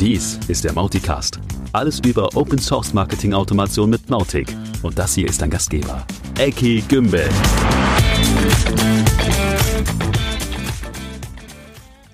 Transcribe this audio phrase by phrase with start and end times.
[0.00, 1.40] Dies ist der Mauticast.
[1.72, 4.54] Alles über Open Source Marketing Automation mit Mautic.
[4.82, 6.06] Und das hier ist dein Gastgeber,
[6.38, 7.28] Eki Gümbel.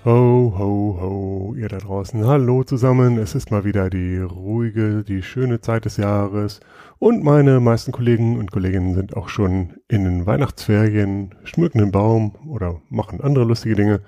[0.05, 2.27] Ho, ho, ho, ihr da draußen.
[2.27, 3.17] Hallo zusammen.
[3.17, 6.59] Es ist mal wieder die ruhige, die schöne Zeit des Jahres.
[6.99, 12.35] Und meine meisten Kollegen und Kolleginnen sind auch schon in den Weihnachtsferien, schmücken den Baum
[12.47, 14.01] oder machen andere lustige Dinge.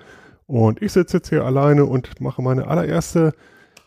[0.46, 3.32] Und ich sitze jetzt hier alleine und mache meine allererste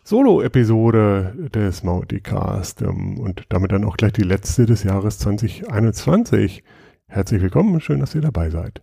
[0.03, 6.61] Solo-Episode des Mauticast ähm, und damit dann auch gleich die letzte des Jahres 2021.
[7.07, 8.81] Herzlich willkommen, schön, dass ihr dabei seid.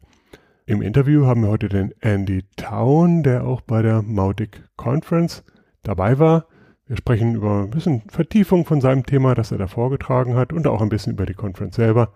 [0.69, 5.43] Im Interview haben wir heute den Andy Town, der auch bei der Mautic Conference
[5.83, 6.47] dabei war.
[6.87, 10.67] Wir sprechen über ein bisschen Vertiefung von seinem Thema, das er da vorgetragen hat und
[10.67, 12.13] auch ein bisschen über die Conference selber.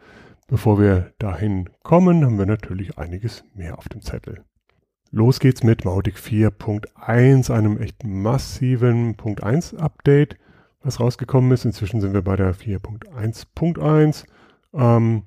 [0.48, 4.44] Bevor wir dahin kommen, haben wir natürlich einiges mehr auf dem Zettel.
[5.10, 10.36] Los geht's mit Mautic 4.1, einem echt massiven Punkt 1 Update,
[10.82, 11.64] was rausgekommen ist.
[11.64, 14.26] Inzwischen sind wir bei der 4.1.1.
[14.74, 15.22] Ähm,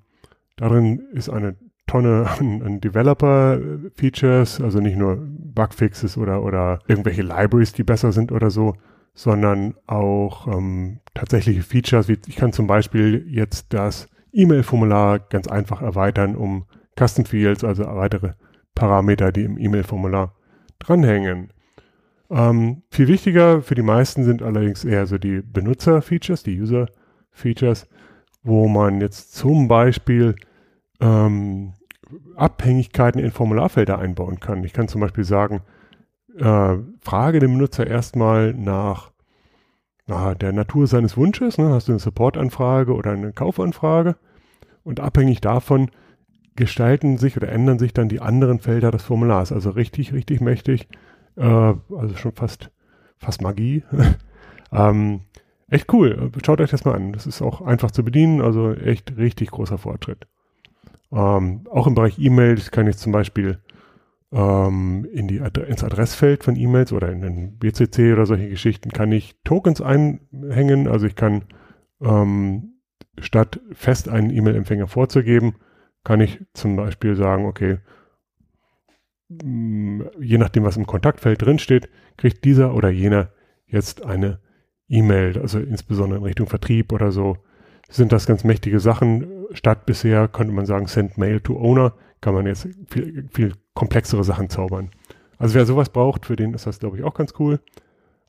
[0.58, 1.56] darin ist eine
[1.88, 8.32] Tonne an, an Developer-Features, also nicht nur Bugfixes oder, oder irgendwelche Libraries, die besser sind
[8.32, 8.76] oder so,
[9.14, 15.82] sondern auch ähm, tatsächliche Features, wie ich kann zum Beispiel jetzt das E-Mail-Formular ganz einfach
[15.82, 16.66] erweitern um
[17.00, 18.34] Custom Fields, also weitere
[18.74, 20.34] Parameter, die im E-Mail-Formular
[20.80, 21.50] dranhängen.
[22.30, 27.88] Ähm, viel wichtiger für die meisten sind allerdings eher so die Benutzer-Features, die User-Features,
[28.44, 30.36] wo man jetzt zum Beispiel
[31.00, 31.74] ähm,
[32.36, 34.64] Abhängigkeiten in Formularfelder einbauen kann.
[34.64, 35.62] Ich kann zum Beispiel sagen,
[36.38, 39.12] äh, frage den Benutzer erstmal nach,
[40.06, 41.58] nach der Natur seines Wunsches.
[41.58, 41.70] Ne?
[41.70, 44.16] Hast du eine Support-Anfrage oder eine Kaufanfrage?
[44.84, 45.90] Und abhängig davon
[46.56, 49.52] gestalten sich oder ändern sich dann die anderen Felder des Formulars.
[49.52, 50.88] Also richtig, richtig mächtig.
[51.36, 52.72] Äh, also schon fast,
[53.18, 53.84] fast Magie.
[54.72, 55.22] ähm,
[55.70, 56.32] echt cool.
[56.46, 57.14] Schaut euch das mal an.
[57.14, 58.42] Das ist auch einfach zu bedienen.
[58.42, 60.28] Also echt richtig großer Fortschritt.
[61.16, 63.60] Ähm, auch im Bereich E-Mails kann ich zum Beispiel
[64.34, 68.90] ähm, in die Ad ins Adressfeld von E-Mails oder in den BCC oder solche Geschichten
[68.90, 70.90] kann ich Tokens einhängen.
[70.90, 71.46] Also ich kann
[72.02, 72.74] ähm,
[73.20, 75.56] statt fest einen E-Mail-Empfänger vorzugeben,
[76.04, 77.78] kann ich zum Beispiel sagen, okay,
[79.30, 83.30] mm, je nachdem, was im Kontaktfeld drinsteht, kriegt dieser oder jener
[83.68, 84.40] jetzt eine
[84.90, 87.38] E-Mail, also insbesondere in Richtung Vertrieb oder so,
[87.90, 89.35] sind das ganz mächtige Sachen.
[89.52, 94.24] Statt bisher könnte man sagen, send mail to owner, kann man jetzt viel, viel komplexere
[94.24, 94.92] Sachen zaubern.
[95.38, 97.60] Also wer sowas braucht, für den ist das, glaube ich, auch ganz cool.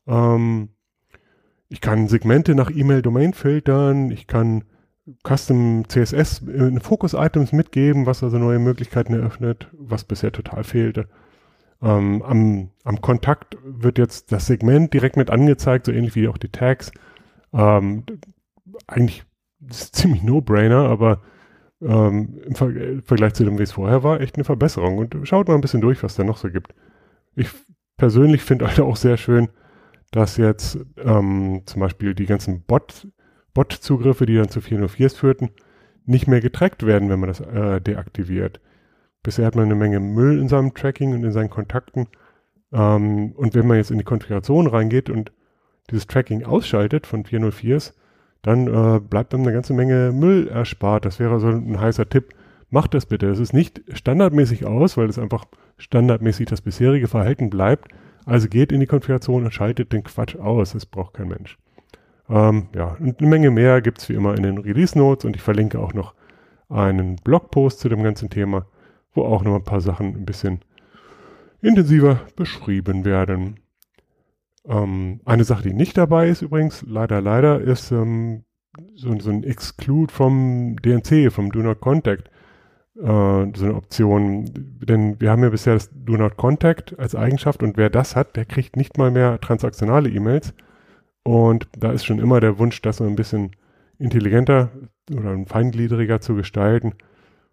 [0.07, 0.69] Ähm,
[1.69, 4.63] ich kann Segmente nach E-Mail-Domain filtern, ich kann
[5.23, 11.07] Custom CSS in Focus-Items mitgeben, was also neue Möglichkeiten eröffnet, was bisher total fehlte.
[11.81, 16.37] Ähm, am, am Kontakt wird jetzt das Segment direkt mit angezeigt, so ähnlich wie auch
[16.37, 16.91] die Tags.
[17.53, 18.03] Ähm,
[18.87, 19.23] eigentlich
[19.69, 21.21] ist ziemlich No-Brainer, aber
[21.81, 24.97] ähm, im, Ver im, Vergleich zu dem, wie es vorher war, echt eine Verbesserung.
[24.97, 26.73] Und schaut mal ein bisschen durch, was da noch so gibt.
[27.35, 27.49] Ich
[27.97, 29.49] persönlich finde halt auch sehr schön,
[30.11, 33.07] dass jetzt ähm, zum Beispiel die ganzen Bot,
[33.53, 35.49] Bot-Zugriffe, die dann zu 404s führten,
[36.05, 38.61] nicht mehr getrackt werden, wenn man das äh, deaktiviert.
[39.23, 42.07] Bisher hat man eine Menge Müll in seinem Tracking und in seinen Kontakten.
[42.71, 45.33] Ähm, und wenn man jetzt in die Konfiguration reingeht und
[45.89, 47.93] dieses Tracking ausschaltet von 404s,
[48.47, 51.03] dann äh, bleibt dann eine ganze Menge Müll erspart.
[51.03, 52.33] Das wäre so ein heißer Tipp.
[52.69, 53.27] Macht das bitte.
[53.29, 55.43] Es ist nicht standardmäßig aus, weil es einfach
[55.77, 57.91] standardmäßig das bisherige Verhalten bleibt.
[58.25, 60.71] Also geht in die Konfiguration und schaltet den Quatsch aus.
[60.71, 61.57] Das braucht kein Mensch.
[62.29, 65.35] Ähm, ja, und eine Menge mehr gibt es wie immer in den Release Notes und
[65.35, 66.13] ich verlinke auch noch
[66.69, 68.65] einen Blogpost zu dem ganzen Thema,
[69.13, 70.61] wo auch noch ein paar Sachen ein bisschen
[71.61, 73.59] intensiver beschrieben werden.
[74.67, 78.43] Ähm, eine Sache, die nicht dabei ist übrigens, leider, leider, ist ähm,
[78.95, 82.29] so, so, ein Exclude vom DNC, vom Do Not Contact.
[82.97, 84.45] Äh, so eine Option.
[84.55, 88.35] Denn wir haben ja bisher das Do Not Contact als Eigenschaft und wer das hat,
[88.35, 90.53] der kriegt nicht mal mehr transaktionale E-Mails.
[91.23, 93.51] Und da ist schon immer der Wunsch, das so ein bisschen
[93.99, 94.71] intelligenter
[95.11, 96.93] oder feingliedriger zu gestalten.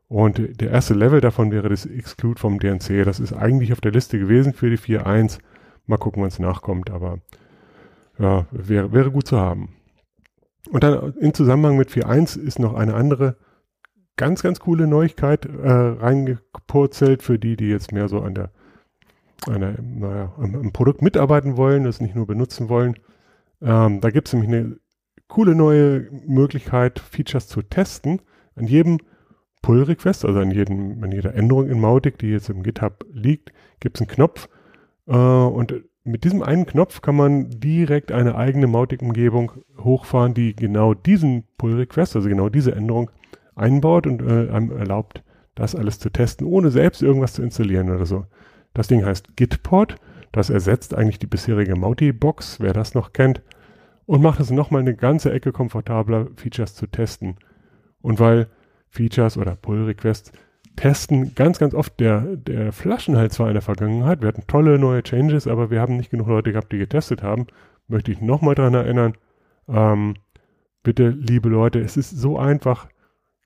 [0.08, 3.05] Und der erste Level davon wäre das Exclude vom DNC.
[3.05, 5.38] Das ist eigentlich auf der Liste gewesen für die 4.1.
[5.86, 7.19] Mal gucken, wann es nachkommt, aber
[8.19, 9.76] ja, wäre, wäre gut zu haben.
[10.70, 13.36] Und dann in Zusammenhang mit 4.1 ist noch eine andere
[14.16, 18.50] ganz, ganz coole Neuigkeit äh, reingepurzelt für die, die jetzt mehr so an der,
[19.46, 22.94] an der naja, am, am, Produkt mitarbeiten wollen, das nicht nur benutzen wollen.
[23.60, 24.76] Ähm, da gibt es nämlich eine
[25.28, 28.20] coole neue Möglichkeit, Features zu testen.
[28.54, 28.98] An jedem
[29.62, 33.96] Pull-Request, also an, jedem, an jeder Änderung in Mautic, die jetzt im GitHub liegt, gibt
[33.96, 34.48] es einen Knopf.
[35.06, 35.74] Äh, und
[36.04, 42.16] mit diesem einen Knopf kann man direkt eine eigene Mautic-Umgebung hochfahren, die genau diesen Pull-Request,
[42.16, 43.10] also genau diese Änderung
[43.54, 45.22] einbaut und äh, einem erlaubt,
[45.54, 48.26] das alles zu testen, ohne selbst irgendwas zu installieren oder so.
[48.74, 49.96] Das Ding heißt Gitpod.
[50.32, 53.40] Das ersetzt eigentlich die bisherige Mauti-Box, wer das noch kennt,
[54.04, 57.36] und macht es nochmal eine ganze Ecke komfortabler, Features zu testen.
[58.02, 58.48] Und weil
[58.90, 60.32] Features oder Pull-Requests
[60.76, 64.21] testen ganz, ganz oft der, der Flaschenhals war in der Vergangenheit.
[64.21, 67.47] Wir hatten tolle neue Changes, aber wir haben nicht genug Leute gehabt, die getestet haben.
[67.87, 69.15] Möchte ich nochmal dran erinnern.
[69.69, 70.15] Ähm,
[70.82, 72.88] bitte, liebe Leute, es ist so einfach.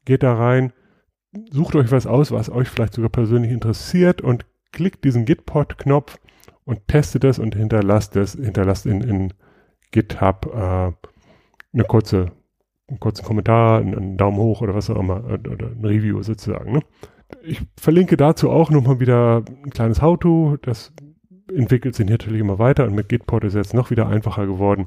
[0.04, 0.72] Geht da rein,
[1.50, 6.18] sucht euch was aus, was euch vielleicht sogar persönlich interessiert und klickt diesen Gitpod-Knopf
[6.64, 9.34] und testet es und hinterlasst es, hinterlasst in, in
[9.90, 10.92] GitHub äh,
[11.72, 12.32] eine kurze,
[12.88, 16.22] einen kurzen Kommentar, einen, einen, Daumen hoch oder was auch immer, oder, oder ein Review
[16.22, 16.72] sozusagen.
[16.72, 16.80] Ne?
[17.42, 20.56] Ich verlinke dazu auch nochmal wieder ein kleines How-To.
[20.62, 20.92] Das
[21.54, 24.86] entwickelt sich natürlich immer weiter und mit Gitpod ist es jetzt noch wieder einfacher geworden.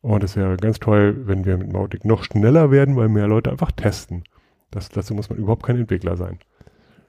[0.00, 3.50] Und es wäre ganz toll, wenn wir mit Mautic noch schneller werden, weil mehr Leute
[3.50, 4.24] einfach testen.
[4.70, 6.38] Das, dazu muss man überhaupt kein Entwickler sein.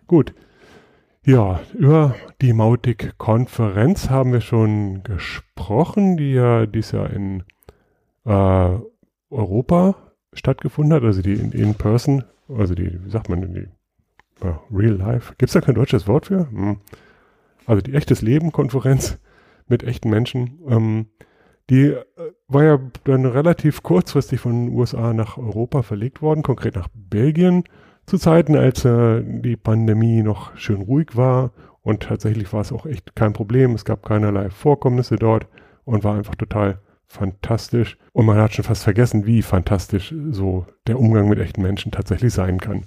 [0.08, 0.34] Gut.
[1.26, 7.44] Ja, über die Mautic-Konferenz haben wir schon gesprochen, die ja dieses Jahr in
[8.26, 8.78] äh,
[9.30, 9.96] Europa
[10.34, 13.68] stattgefunden hat, also die in, in person, also die, wie sagt man, die
[14.44, 15.33] uh, Real Life.
[15.38, 16.50] Gibt es da kein deutsches Wort für?
[16.50, 16.77] Hm.
[17.65, 19.19] Also die echtes Leben-Konferenz
[19.68, 20.59] mit echten Menschen.
[20.68, 21.07] Ähm,
[21.69, 22.06] die äh,
[22.47, 27.63] war ja dann relativ kurzfristig von den USA nach Europa verlegt worden, konkret nach Belgien,
[28.06, 31.51] zu Zeiten, als äh, die Pandemie noch schön ruhig war.
[31.81, 33.75] Und tatsächlich war es auch echt kein Problem.
[33.75, 35.47] Es gab keinerlei Vorkommnisse dort
[35.85, 37.97] und war einfach total fantastisch.
[38.13, 42.33] Und man hat schon fast vergessen, wie fantastisch so der Umgang mit echten Menschen tatsächlich
[42.33, 42.83] sein kann.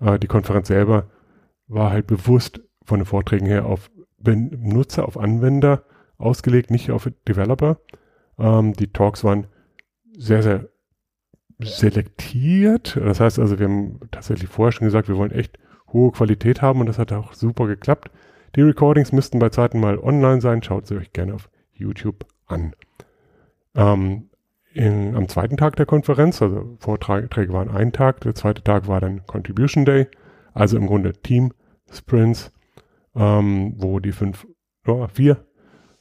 [0.00, 1.10] Äh, die Konferenz selber
[1.68, 5.84] war halt bewusst von den Vorträgen her auf Benutzer, auf Anwender
[6.18, 7.78] ausgelegt, nicht auf Developer.
[8.38, 9.46] Ähm, die Talks waren
[10.16, 10.68] sehr, sehr
[11.58, 12.96] selektiert.
[12.96, 15.58] Das heißt also, wir haben tatsächlich vorher schon gesagt, wir wollen echt
[15.92, 18.10] hohe Qualität haben und das hat auch super geklappt.
[18.56, 20.62] Die Recordings müssten bei Zeiten mal online sein.
[20.62, 22.74] Schaut sie euch gerne auf YouTube an.
[23.74, 24.29] Ähm,
[24.72, 29.00] in, am zweiten Tag der Konferenz, also Vorträge waren ein Tag, der zweite Tag war
[29.00, 30.06] dann Contribution Day,
[30.54, 31.52] also im Grunde Team
[31.90, 32.52] Sprints,
[33.14, 34.46] ähm, wo die fünf,
[34.86, 35.44] oh, vier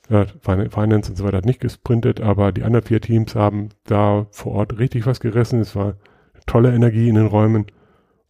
[0.10, 4.28] ja, Finance und so weiter hat nicht gesprintet, aber die anderen vier Teams haben da
[4.32, 5.60] vor Ort richtig was gerissen.
[5.60, 5.98] Es war
[6.48, 7.68] tolle Energie in den Räumen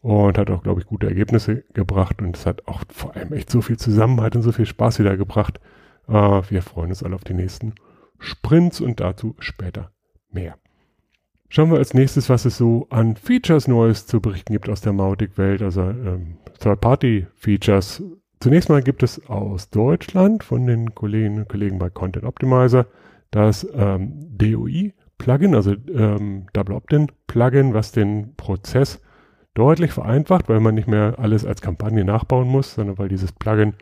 [0.01, 3.50] und hat auch, glaube ich, gute Ergebnisse gebracht und es hat auch vor allem echt
[3.50, 5.59] so viel Zusammenhalt und so viel Spaß wieder gebracht.
[6.07, 6.13] Äh,
[6.50, 7.75] wir freuen uns alle auf die nächsten
[8.19, 9.91] Sprints und dazu später
[10.31, 10.56] mehr.
[11.50, 14.94] Schauen wir als nächstes, was es so an Features Neues zu berichten gibt aus der
[14.94, 18.04] Mautic-Welt, also ähm, Third-Party-Features
[18.42, 22.86] Zunächst mal gibt es aus Deutschland von den Kolleginnen und Kollegen bei Content Optimizer
[23.31, 29.02] das ähm, DOI-Plugin, also ähm, Double Opt-in-Plugin, was den Prozess
[29.56, 33.74] deutlich vereinfacht, weil man nicht mehr alles als Kampagne nachbauen muss, sondern weil dieses Plugin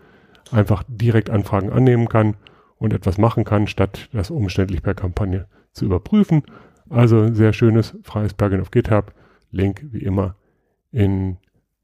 [0.52, 2.36] einfach direkt Anfragen annehmen kann
[2.80, 5.46] und etwas machen kann, statt das umständlich per Kampagne
[5.78, 6.44] zu überprüfen.
[6.90, 9.14] Also ein sehr schönes freies Plugin auf GitHub.
[9.52, 10.36] Link wie immer
[10.92, 11.38] in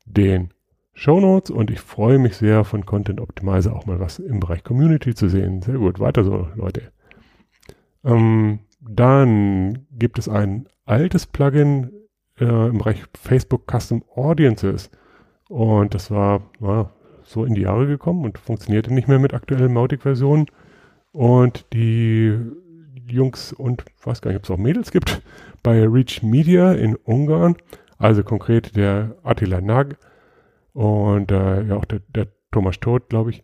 [0.06, 0.50] den
[0.94, 4.64] Show Notes und ich freue mich sehr von Content Optimizer auch mal was im Bereich
[4.64, 5.62] Community zu sehen.
[5.62, 6.92] Sehr gut, weiter so, Leute.
[8.04, 11.92] Ähm, dann gibt es ein altes Plugin
[12.40, 14.92] äh, im Bereich Facebook Custom Audiences
[15.50, 16.92] und das war ja,
[17.24, 20.48] so in die Jahre gekommen und funktionierte nicht mehr mit aktuellen Mautic-Versionen
[21.12, 22.38] und die
[23.08, 25.22] Jungs und weiß gar nicht, ob es auch Mädels gibt,
[25.62, 27.56] bei Reach Media in Ungarn,
[27.98, 29.98] also konkret der Attila Nag,
[30.74, 33.44] und äh, ja auch der, der Thomas Todt, glaube ich.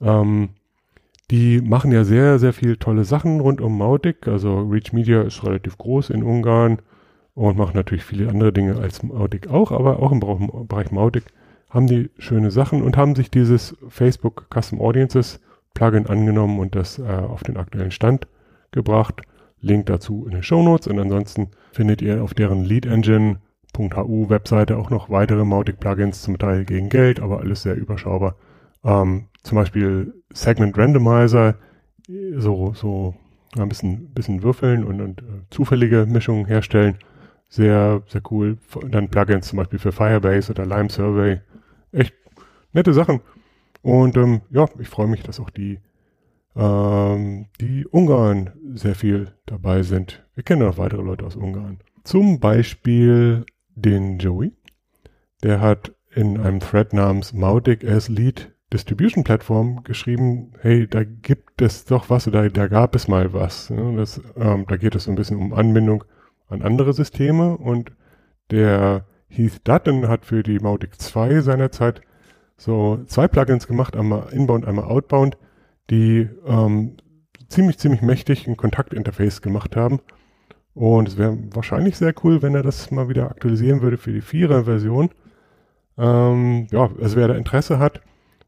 [0.00, 0.50] Ähm,
[1.30, 4.28] die machen ja sehr, sehr viel tolle Sachen rund um Mautic.
[4.28, 6.80] Also Reach Media ist relativ groß in Ungarn
[7.34, 10.20] und macht natürlich viele andere Dinge als Mautic auch, aber auch im
[10.68, 11.24] Bereich Mautic
[11.68, 15.40] haben die schöne Sachen und haben sich dieses Facebook Custom Audiences
[15.74, 18.26] Plugin angenommen und das äh, auf den aktuellen Stand
[18.72, 19.22] gebracht.
[19.60, 23.38] Link dazu in den Show Notes und ansonsten findet ihr auf deren Lead Engine
[23.78, 28.36] .hu Webseite auch noch weitere Mautic-Plugins, zum Teil gegen Geld, aber alles sehr überschaubar.
[28.84, 31.56] Ähm, zum Beispiel Segment Randomizer,
[32.36, 33.14] so, so
[33.58, 36.98] ein bisschen, bisschen würfeln und, und uh, zufällige Mischungen herstellen.
[37.48, 38.58] Sehr, sehr cool.
[38.90, 41.40] Dann Plugins zum Beispiel für Firebase oder Lime Survey.
[41.92, 42.14] Echt
[42.72, 43.20] nette Sachen.
[43.82, 45.78] Und ähm, ja, ich freue mich, dass auch die,
[46.56, 50.24] ähm, die Ungarn sehr viel dabei sind.
[50.34, 51.78] Wir kennen noch weitere Leute aus Ungarn.
[52.04, 53.44] Zum Beispiel
[53.74, 54.52] den Joey.
[55.42, 61.62] Der hat in einem Thread namens Mautic as Lead Distribution Platform geschrieben, hey, da gibt
[61.62, 63.70] es doch was oder da gab es mal was.
[63.70, 63.94] Ne?
[63.96, 66.04] Das, ähm, da geht es so ein bisschen um Anbindung
[66.48, 67.92] an andere Systeme und
[68.50, 72.00] der Heath Dutton hat für die Mautic 2 seinerzeit
[72.56, 75.36] so zwei Plugins gemacht, einmal Inbound, einmal Outbound,
[75.90, 76.96] die ähm,
[77.48, 80.00] ziemlich, ziemlich mächtig ein Kontaktinterface gemacht haben.
[80.74, 84.20] Und es wäre wahrscheinlich sehr cool, wenn er das mal wieder aktualisieren würde für die
[84.20, 85.10] Vierer-Version.
[85.96, 88.02] Ähm, ja, also wer da Interesse hat,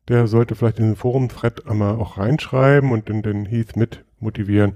[0.09, 4.75] der sollte vielleicht in den Forum-Thread einmal auch reinschreiben und den, den Heath mit motivieren,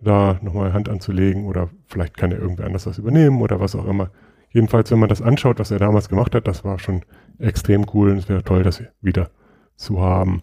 [0.00, 3.86] da nochmal Hand anzulegen oder vielleicht kann er irgendwer anders das übernehmen oder was auch
[3.86, 4.10] immer.
[4.50, 7.02] Jedenfalls, wenn man das anschaut, was er damals gemacht hat, das war schon
[7.38, 9.30] extrem cool und es wäre toll, das wieder
[9.76, 10.42] zu haben.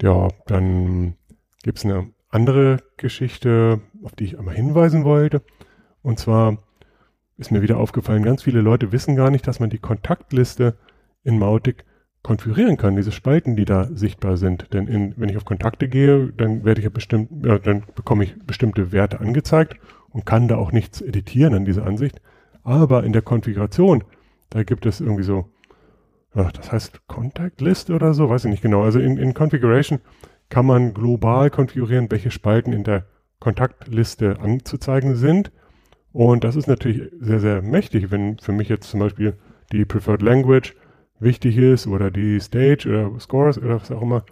[0.00, 1.14] Ja, dann
[1.62, 5.42] gibt's eine andere Geschichte, auf die ich einmal hinweisen wollte.
[6.02, 6.58] Und zwar
[7.36, 10.76] ist mir wieder aufgefallen, ganz viele Leute wissen gar nicht, dass man die Kontaktliste
[11.24, 11.84] in Mautic
[12.22, 14.72] konfigurieren kann, diese Spalten, die da sichtbar sind.
[14.72, 18.24] Denn in, wenn ich auf Kontakte gehe, dann werde ich ja bestimmt, ja, dann bekomme
[18.24, 19.78] ich bestimmte Werte angezeigt
[20.10, 22.20] und kann da auch nichts editieren an dieser Ansicht.
[22.64, 24.04] Aber in der Konfiguration,
[24.50, 25.48] da gibt es irgendwie so,
[26.38, 28.82] ja, das heißt Contact List oder so, weiß ich nicht genau.
[28.82, 29.98] Also in, in Configuration
[30.48, 33.06] kann man global konfigurieren, welche Spalten in der
[33.40, 35.50] Kontaktliste anzuzeigen sind.
[36.12, 39.36] Und das ist natürlich sehr, sehr mächtig, wenn für mich jetzt zum Beispiel
[39.72, 40.76] die Preferred Language
[41.18, 44.24] wichtig ist oder die Stage oder Scores oder was auch immer,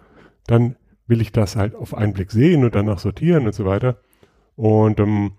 [0.47, 3.97] dann will ich das halt auf einen Blick sehen und danach sortieren und so weiter.
[4.55, 5.33] Und ähm,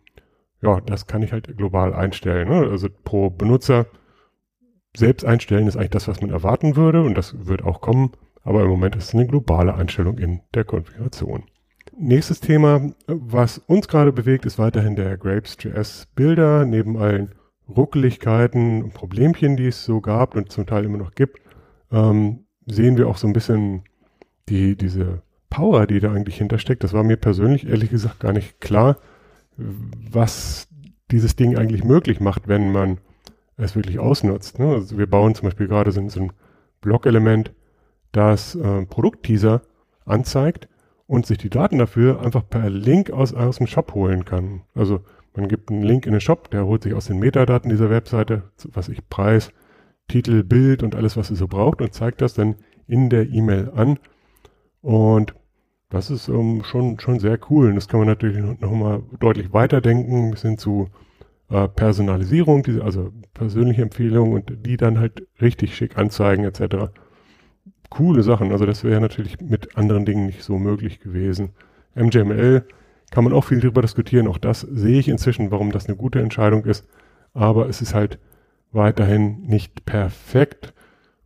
[0.60, 2.48] ja, das kann ich halt global einstellen.
[2.48, 2.68] Ne?
[2.70, 3.87] Also pro Benutzer
[4.97, 8.12] selbst einstellen ist eigentlich das, was man erwarten würde und das wird auch kommen.
[8.42, 11.45] Aber im Moment ist es eine globale Einstellung in der Konfiguration.
[11.97, 16.64] Nächstes Thema, was uns gerade bewegt, ist weiterhin der Grapes.js Bilder.
[16.64, 17.35] Neben allen
[17.68, 21.40] Ruckeligkeiten und Problemchen, die es so gab und zum Teil immer noch gibt,
[21.90, 23.83] ähm, sehen wir auch so ein bisschen
[24.49, 26.85] die, diese Power, die da eigentlich hintersteckt.
[26.85, 28.99] Das war mir persönlich ehrlich gesagt gar nicht klar,
[29.57, 30.68] was
[31.11, 32.99] dieses Ding eigentlich möglich macht, wenn man
[33.64, 34.58] es wirklich ausnutzt.
[34.58, 34.68] Ne?
[34.68, 36.32] Also wir bauen zum Beispiel gerade so, so ein
[36.80, 37.52] Blog-Element,
[38.12, 39.62] das äh, Produktteaser
[40.04, 40.68] anzeigt
[41.06, 44.62] und sich die Daten dafür einfach per Link aus, aus dem Shop holen kann.
[44.74, 45.00] Also
[45.34, 48.44] man gibt einen Link in den Shop, der holt sich aus den Metadaten dieser Webseite,
[48.72, 49.52] was ich Preis,
[50.08, 53.70] Titel, Bild und alles, was es so braucht und zeigt das dann in der E-Mail
[53.74, 53.98] an.
[54.80, 55.34] Und
[55.90, 57.68] das ist um, ähm, schon, schon sehr cool.
[57.68, 60.88] Und das kann man natürlich nochmal deutlich weiterdenken, bis hin zu
[61.50, 66.90] äh, Personalisierung, diese, also persönliche Empfehlungen und die dann halt richtig schick anzeigen etc
[67.90, 68.52] coole Sachen.
[68.52, 71.50] Also das wäre natürlich mit anderen Dingen nicht so möglich gewesen.
[71.94, 72.64] MJML
[73.10, 74.28] kann man auch viel darüber diskutieren.
[74.28, 76.86] Auch das sehe ich inzwischen, warum das eine gute Entscheidung ist.
[77.32, 78.18] Aber es ist halt
[78.72, 80.74] weiterhin nicht perfekt.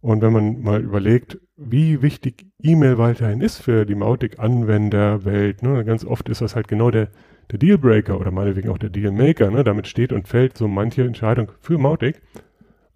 [0.00, 6.04] Und wenn man mal überlegt, wie wichtig E-Mail weiterhin ist für die Mautic-Anwenderwelt, ne, ganz
[6.04, 7.08] oft ist das halt genau der,
[7.52, 9.50] der Dealbreaker oder meinetwegen auch der Dealmaker.
[9.50, 12.22] Ne, damit steht und fällt so manche Entscheidung für Mautic.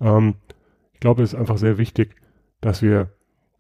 [0.01, 0.37] Ähm,
[0.95, 2.17] ich glaube, es ist einfach sehr wichtig,
[2.63, 3.11] dass wir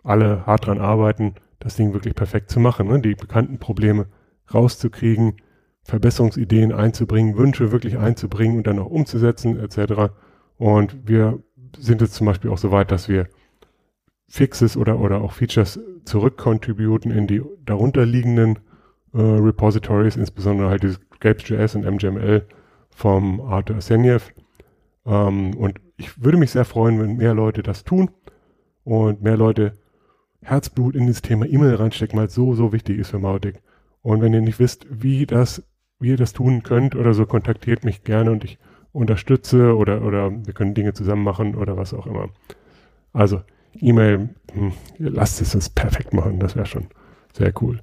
[0.02, 3.00] alle hart dran arbeiten, das Ding wirklich perfekt zu machen, ne?
[3.00, 4.06] die bekannten Probleme
[4.52, 5.36] rauszukriegen,
[5.82, 10.12] Verbesserungsideen einzubringen, Wünsche wirklich einzubringen und dann auch umzusetzen etc.
[10.56, 11.42] Und wir
[11.78, 13.28] sind jetzt zum Beispiel auch so weit, dass wir
[14.28, 18.60] Fixes oder, oder auch Features zurückcontributen in die darunterliegenden
[19.12, 22.46] äh, Repositories, insbesondere halt dieses Grapes.js und MGML
[22.90, 24.32] vom Arthur Arseniev.
[25.04, 28.10] Ähm, und ich würde mich sehr freuen, wenn mehr Leute das tun
[28.84, 29.72] und mehr Leute
[30.42, 33.60] Herzblut in das Thema E-Mail reinstecken, weil es so, so wichtig ist für Mautic.
[34.02, 35.62] Und wenn ihr nicht wisst, wie das,
[35.98, 38.58] wie ihr das tun könnt oder so, kontaktiert mich gerne und ich
[38.92, 42.28] unterstütze oder, oder wir können Dinge zusammen machen oder was auch immer.
[43.12, 43.42] Also,
[43.80, 46.86] E-Mail, hm, lasst es uns perfekt machen, das wäre schon
[47.32, 47.80] sehr cool.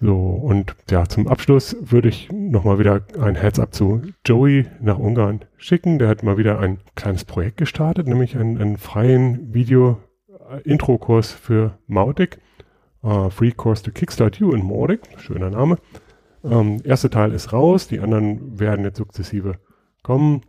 [0.00, 5.40] So, und ja, zum Abschluss würde ich nochmal wieder ein Heads-up zu Joey nach Ungarn
[5.58, 5.98] schicken.
[5.98, 9.98] Der hat mal wieder ein kleines Projekt gestartet, nämlich einen, einen freien Video-
[10.64, 12.38] Intro-Kurs für Mautic.
[13.02, 15.00] Uh, Free Course to Kickstart You in Mautic.
[15.16, 15.78] Schöner Name.
[16.44, 19.54] Ähm, erste Teil ist raus, die anderen werden jetzt sukzessive
[20.02, 20.42] kommen.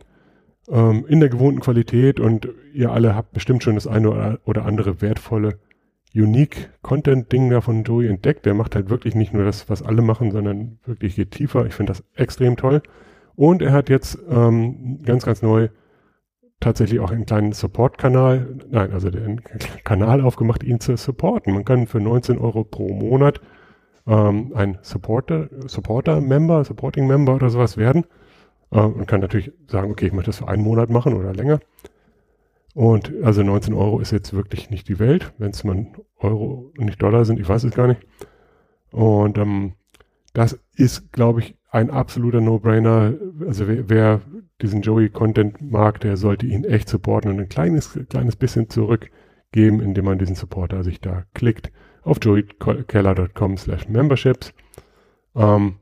[0.68, 5.00] Ähm, in der gewohnten Qualität und ihr alle habt bestimmt schon das eine oder andere
[5.00, 5.58] wertvolle
[6.14, 8.44] Unique Content Ding da von Joey entdeckt.
[8.46, 11.66] Der macht halt wirklich nicht nur das, was alle machen, sondern wirklich geht tiefer.
[11.66, 12.82] Ich finde das extrem toll.
[13.34, 15.68] Und er hat jetzt ähm, ganz, ganz neu
[16.60, 19.42] tatsächlich auch einen kleinen Support-Kanal, nein, also den
[19.84, 21.54] Kanal aufgemacht, ihn zu supporten.
[21.54, 23.40] Man kann für 19 Euro pro Monat
[24.06, 28.04] ähm, ein Supporter, Supporter-Member, Supporting-Member oder sowas werden
[28.70, 31.60] äh, und kann natürlich sagen, okay, ich möchte das für einen Monat machen oder länger.
[32.74, 35.86] Und also 19 Euro ist jetzt wirklich nicht die Welt, wenn es mal
[36.18, 38.00] Euro und nicht Dollar sind, ich weiß es gar nicht.
[38.90, 39.74] Und ähm,
[40.32, 43.14] das ist, glaube ich, ein absoluter No-Brainer.
[43.46, 44.20] Also wer, wer
[44.60, 50.06] diesen Joey-Content mag, der sollte ihn echt supporten und ein kleines, kleines bisschen zurückgeben, indem
[50.06, 51.70] man diesen Supporter sich da klickt
[52.02, 54.52] auf joeykeller.com slash memberships.
[55.34, 55.76] Ähm,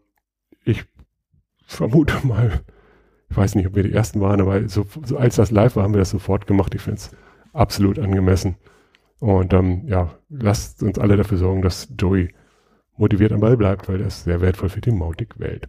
[0.64, 0.84] ich
[1.64, 2.60] vermute mal,
[3.30, 5.84] ich weiß nicht, ob wir die ersten waren, aber so, so als das live war,
[5.84, 6.74] haben wir das sofort gemacht.
[6.74, 7.16] Ich finde es
[7.52, 8.56] absolut angemessen.
[9.20, 12.34] Und ähm, ja, lasst uns alle dafür sorgen, dass Joey
[12.96, 15.68] motiviert am Ball bleibt, weil er ist sehr wertvoll für die Mautic-Welt.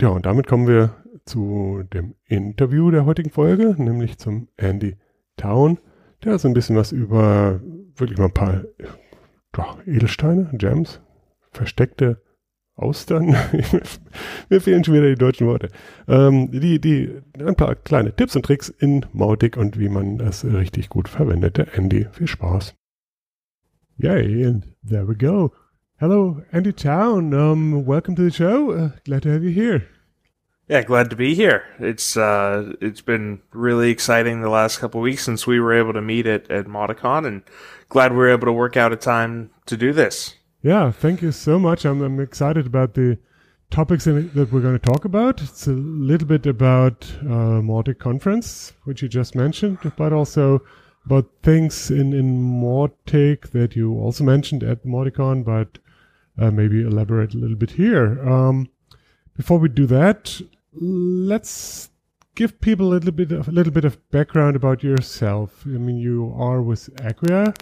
[0.00, 4.96] Ja, und damit kommen wir zu dem Interview der heutigen Folge, nämlich zum Andy
[5.36, 5.78] Town.
[6.24, 7.60] Der hat so ein bisschen was über
[7.94, 8.64] wirklich mal ein paar
[9.56, 11.00] ja, Edelsteine, Gems,
[11.52, 12.20] versteckte
[12.76, 13.34] Austern.
[14.50, 15.70] Mir fehlen schon wieder die deutschen Worte.
[16.06, 20.44] Ähm, die, die, ein paar kleine Tipps und Tricks in Mautic und wie man das
[20.44, 21.56] richtig gut verwendet.
[21.56, 22.74] Der Andy, viel Spaß.
[23.98, 25.52] Yay, and there we go.
[25.98, 27.32] Hello, Andy Town.
[27.32, 28.70] Um, welcome to the show.
[28.70, 29.86] Uh, glad to have you here.
[30.68, 31.62] Yeah, glad to be here.
[31.78, 36.02] It's uh, it's been really exciting the last couple weeks since we were able to
[36.02, 37.42] meet at at Modicon, and
[37.88, 40.34] glad we were able to work out a time to do this.
[40.66, 41.84] Yeah, thank you so much.
[41.84, 43.18] I'm, I'm excited about the
[43.70, 45.40] topics that we're going to talk about.
[45.40, 50.60] It's a little bit about uh, Mautic conference, which you just mentioned, but also
[51.04, 55.78] about things in in Mautic that you also mentioned at Mauticon, but
[56.36, 58.20] uh, maybe elaborate a little bit here.
[58.28, 58.68] Um,
[59.36, 60.40] before we do that,
[60.72, 61.90] let's
[62.34, 65.62] give people a little bit of a little bit of background about yourself.
[65.64, 67.54] I mean, you are with Acquia,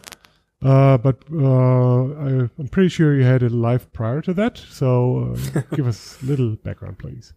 [0.63, 4.57] uh, but uh, I, am pretty sure you had a life prior to that.
[4.57, 7.33] So uh, give us a little background, please.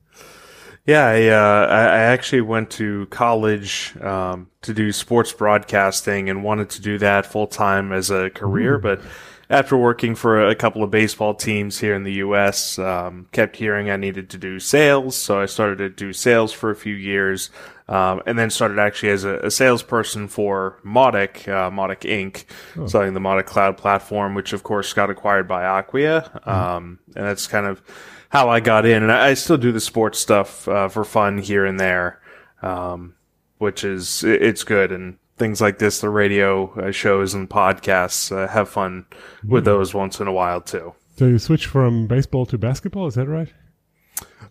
[0.87, 6.71] Yeah, I, uh, I actually went to college um, to do sports broadcasting and wanted
[6.71, 9.03] to do that full time as a career, but
[9.51, 13.91] after working for a couple of baseball teams here in the U.S., um, kept hearing
[13.91, 17.51] I needed to do sales, so I started to do sales for a few years,
[17.89, 22.45] um, and then started actually as a, a salesperson for Mautic, uh, Mautic Inc.,
[22.77, 22.87] oh.
[22.87, 26.47] selling the Mautic Cloud platform, which of course got acquired by Acquia, mm.
[26.47, 27.83] um, and that's kind of
[28.31, 29.03] how I got in.
[29.03, 32.21] And I, I still do the sports stuff uh, for fun here and there,
[32.63, 33.15] um,
[33.57, 38.49] which is it's good and things like this, the radio uh, shows and podcasts, uh,
[38.49, 39.07] have fun
[39.47, 39.71] with hmm.
[39.71, 40.95] those once in a while too.
[41.17, 43.49] So you switch from baseball to basketball, is that right?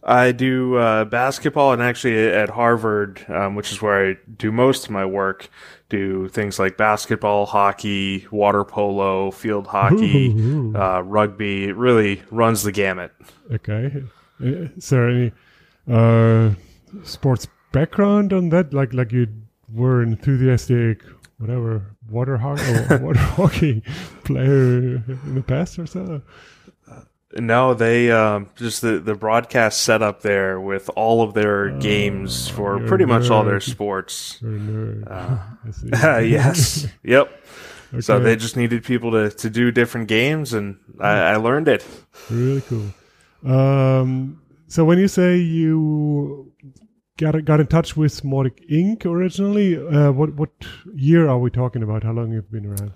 [0.03, 4.85] I do uh, basketball and actually at Harvard, um, which is where I do most
[4.85, 5.49] of my work,
[5.89, 10.31] do things like basketball, hockey, water polo, field hockey,
[10.75, 11.65] uh, rugby.
[11.65, 13.11] It really runs the gamut.
[13.51, 14.03] Okay.
[14.41, 15.31] Uh, is there any
[15.91, 16.51] uh,
[17.03, 18.73] sports background on that?
[18.73, 19.27] Like, like you
[19.73, 21.03] were enthusiastic,
[21.37, 23.83] whatever, water hockey, water hockey
[24.23, 26.21] player in the past or so?
[27.33, 32.47] No, they um, just the the broadcast setup there with all of their uh, games
[32.47, 34.41] for pretty much all their sports.
[34.43, 35.37] Uh,
[36.21, 37.29] yes, yep.
[37.93, 38.01] Okay.
[38.01, 41.85] So they just needed people to, to do different games, and I, I learned it.
[42.29, 42.93] Really cool.
[43.49, 46.51] Um, so when you say you
[47.17, 49.05] got got in touch with Mautic Inc.
[49.05, 49.77] originally.
[49.77, 50.49] Uh, what what
[50.93, 52.03] year are we talking about?
[52.03, 52.93] How long you've been around?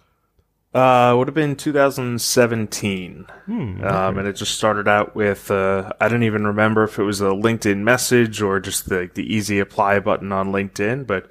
[0.74, 3.26] Uh, would have been 2017.
[3.46, 7.04] Hmm, um, and it just started out with, uh, I don't even remember if it
[7.04, 11.30] was a LinkedIn message or just the, the easy apply button on LinkedIn, but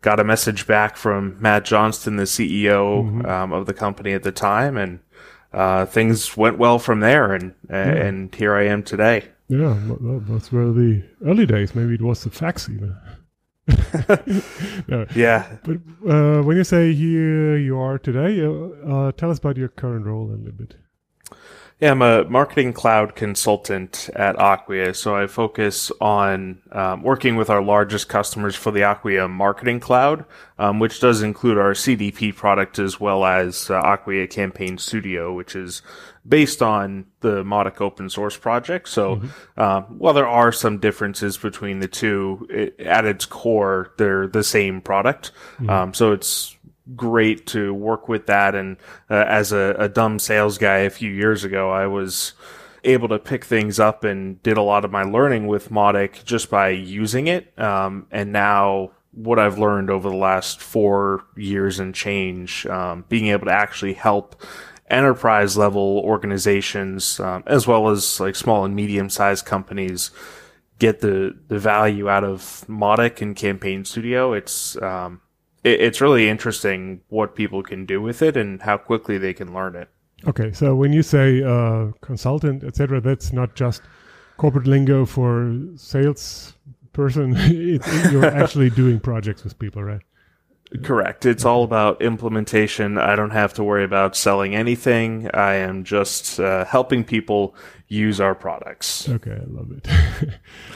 [0.00, 3.26] got a message back from Matt Johnston, the CEO, mm-hmm.
[3.26, 4.76] um, of the company at the time.
[4.76, 4.98] And,
[5.52, 7.32] uh, things went well from there.
[7.32, 7.92] And, yeah.
[7.92, 9.24] and here I am today.
[9.46, 9.76] Yeah,
[10.28, 11.74] that's where the early days.
[11.74, 12.96] Maybe it was the fax even.
[14.88, 15.06] no.
[15.14, 15.56] Yeah.
[15.62, 15.76] But
[16.08, 18.50] uh, when you say here you are today, uh,
[18.88, 20.76] uh, tell us about your current role a little bit.
[21.80, 24.92] Yeah, I'm a marketing cloud consultant at Acquia.
[24.94, 30.26] So I focus on um, working with our largest customers for the Acquia marketing cloud,
[30.58, 35.56] um, which does include our CDP product as well as uh, Acquia Campaign Studio, which
[35.56, 35.80] is
[36.26, 38.88] based on the Mautic open source project.
[38.88, 39.28] So, mm-hmm.
[39.56, 44.44] uh, while there are some differences between the two, it, at its core, they're the
[44.44, 45.32] same product.
[45.54, 45.70] Mm-hmm.
[45.70, 46.56] Um, so it's
[46.96, 48.54] great to work with that.
[48.54, 48.76] And
[49.08, 52.34] uh, as a, a dumb sales guy a few years ago, I was
[52.84, 56.50] able to pick things up and did a lot of my learning with Mautic just
[56.50, 57.58] by using it.
[57.58, 63.28] Um, and now what I've learned over the last four years and change, um, being
[63.28, 64.42] able to actually help
[64.90, 70.10] enterprise level organizations, um, as well as like small and medium sized companies
[70.78, 74.32] get the, the value out of Mautic and Campaign Studio.
[74.32, 75.20] It's, um,
[75.62, 79.52] it, it's really interesting what people can do with it and how quickly they can
[79.54, 79.88] learn it.
[80.26, 83.82] Okay, so when you say uh, consultant, etc., that's not just
[84.36, 86.54] corporate lingo for sales
[86.92, 87.34] person.
[87.36, 90.02] it, it, you're actually doing projects with people, right?
[90.84, 91.26] Correct.
[91.26, 92.96] It's all about implementation.
[92.96, 95.28] I don't have to worry about selling anything.
[95.34, 97.56] I am just uh, helping people
[97.88, 99.08] use our products.
[99.08, 99.88] Okay, I love it.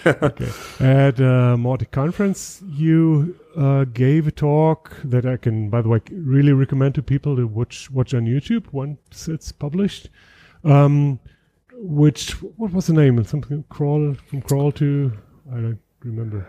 [0.22, 0.50] okay.
[0.80, 6.00] At uh, Mautic Conference, you uh, gave a talk that I can, by the way,
[6.10, 10.10] really recommend to people to watch watch on YouTube once it's published.
[10.64, 11.20] Um,
[11.76, 13.22] which what was the name?
[13.24, 15.12] Something crawl from crawl to
[15.52, 16.48] I don't remember.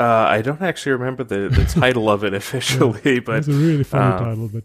[0.00, 3.52] Uh, I don't actually remember the, the title of it officially, yeah, but it's a
[3.52, 4.48] really funny um, title.
[4.48, 4.64] But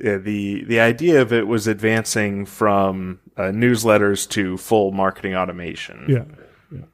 [0.00, 6.06] yeah, the the idea of it was advancing from uh, newsletters to full marketing automation.
[6.08, 6.24] Yeah,
[6.70, 6.86] yeah,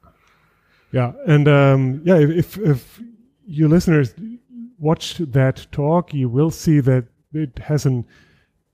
[0.91, 2.15] yeah, and um, yeah.
[2.17, 2.99] If if
[3.45, 4.15] your listeners
[4.79, 8.03] watch that talk, you will see that it has a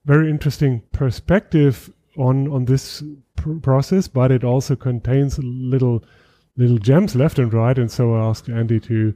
[0.06, 3.04] very interesting perspective on on this
[3.36, 6.06] pr- process, but it also contains a little
[6.58, 7.78] little gems left and right.
[7.78, 9.14] And so I asked Andy to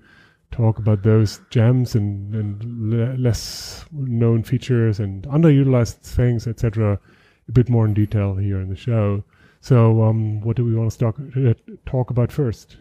[0.51, 6.99] talk about those gems and, and le- less known features and underutilized things, etc.,
[7.47, 9.23] a bit more in detail here in the show.
[9.61, 11.53] So, um, what do we want to talk, uh,
[11.85, 12.77] talk about first?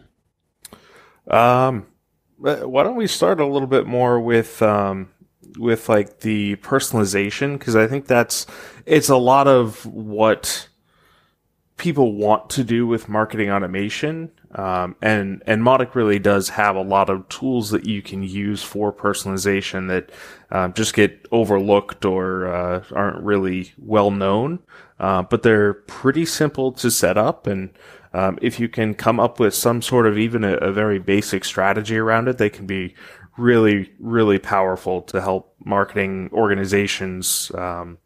[1.27, 1.87] Um,
[2.37, 5.09] why don't we start a little bit more with um,
[5.57, 8.45] with like the personalization because I think that's
[8.85, 10.67] it's a lot of what
[11.77, 14.31] people want to do with marketing automation.
[14.55, 18.63] Um, and, and Mautic really does have a lot of tools that you can use
[18.63, 20.11] for personalization that
[20.49, 24.59] um, just get overlooked or uh, aren't really well known.
[24.97, 27.47] Uh, but they're pretty simple to set up.
[27.47, 27.71] And
[28.13, 31.43] um, if you can come up with some sort of even a, a very basic
[31.43, 32.95] strategy around it, they can be
[33.37, 37.97] really, really powerful to help marketing organizations um,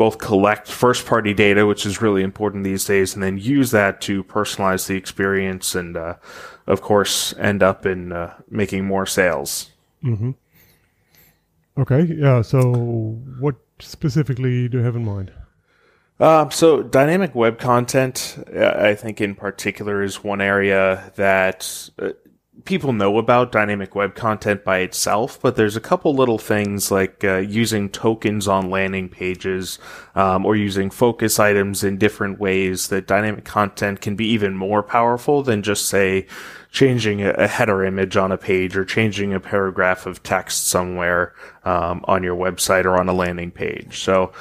[0.00, 4.00] both collect first party data, which is really important these days, and then use that
[4.00, 6.14] to personalize the experience and, uh,
[6.66, 9.68] of course, end up in uh, making more sales.
[10.02, 10.30] Mm-hmm.
[11.76, 12.04] Okay.
[12.16, 12.40] Yeah.
[12.40, 12.62] So,
[13.40, 15.32] what specifically do you have in mind?
[16.18, 22.12] Um, so dynamic web content, uh, I think in particular is one area that uh,
[22.64, 27.22] people know about dynamic web content by itself, but there's a couple little things like
[27.24, 29.78] uh, using tokens on landing pages
[30.14, 34.82] um, or using focus items in different ways that dynamic content can be even more
[34.82, 36.26] powerful than just say
[36.70, 42.04] changing a, header image on a page or changing a paragraph of text somewhere um,
[42.04, 43.98] on your website or on a landing page.
[43.98, 44.32] So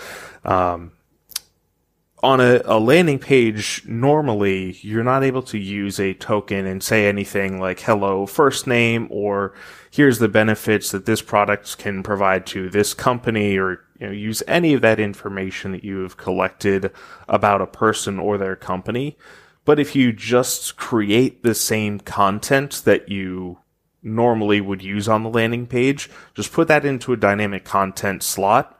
[0.46, 0.92] um,
[2.22, 7.08] on a, a, landing page, normally you're not able to use a token and say
[7.08, 9.54] anything like hello first name or
[9.90, 14.44] here's the benefits that this product can provide to this company or you know, use
[14.48, 16.92] any of that information that you have collected
[17.28, 19.18] about a person or their company.
[19.66, 23.60] But if you just create the same content that you
[24.02, 28.79] normally would use on the landing page, just put that into a dynamic content slot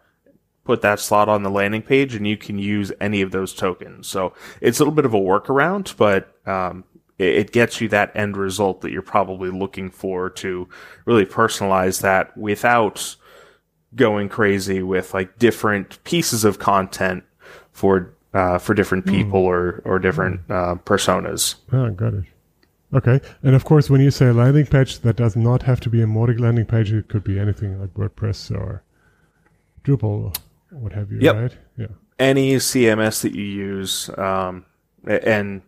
[0.70, 4.08] put that slot on the landing page and you can use any of those tokens.
[4.08, 6.84] So it's a little bit of a workaround, but um,
[7.18, 10.70] it, it, gets you that end result that you're probably looking for to
[11.06, 13.16] really personalize that without
[13.96, 17.24] going crazy with like different pieces of content
[17.72, 19.16] for uh, for different hmm.
[19.16, 19.48] people mm.
[19.48, 21.56] or or different uh, personas.
[21.74, 22.26] Oh, got it.
[22.94, 26.04] Okay, and of course, when you say landing page, that does not have to be
[26.04, 26.94] a Mautic landing page.
[26.94, 28.84] It could be anything like WordPress or
[29.84, 30.36] Drupal
[30.72, 31.36] what have you, yep.
[31.36, 31.58] right?
[31.78, 31.88] Yeah.
[32.18, 34.66] Any CMS that you use, um,
[35.06, 35.62] and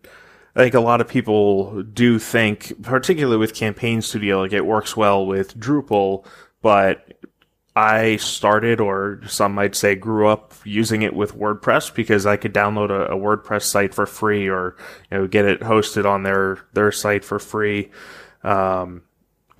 [0.56, 4.98] I think a lot of people do think, particularly with Campaign Studio, like it works
[4.98, 6.26] well with Drupal,
[6.62, 7.22] but
[7.76, 12.54] I started, or some might say grew up using it with WordPress because I could
[12.54, 14.76] download a, a WordPress site for free or,
[15.10, 17.90] you know, get it hosted on their, their site for free.
[18.44, 19.04] Um,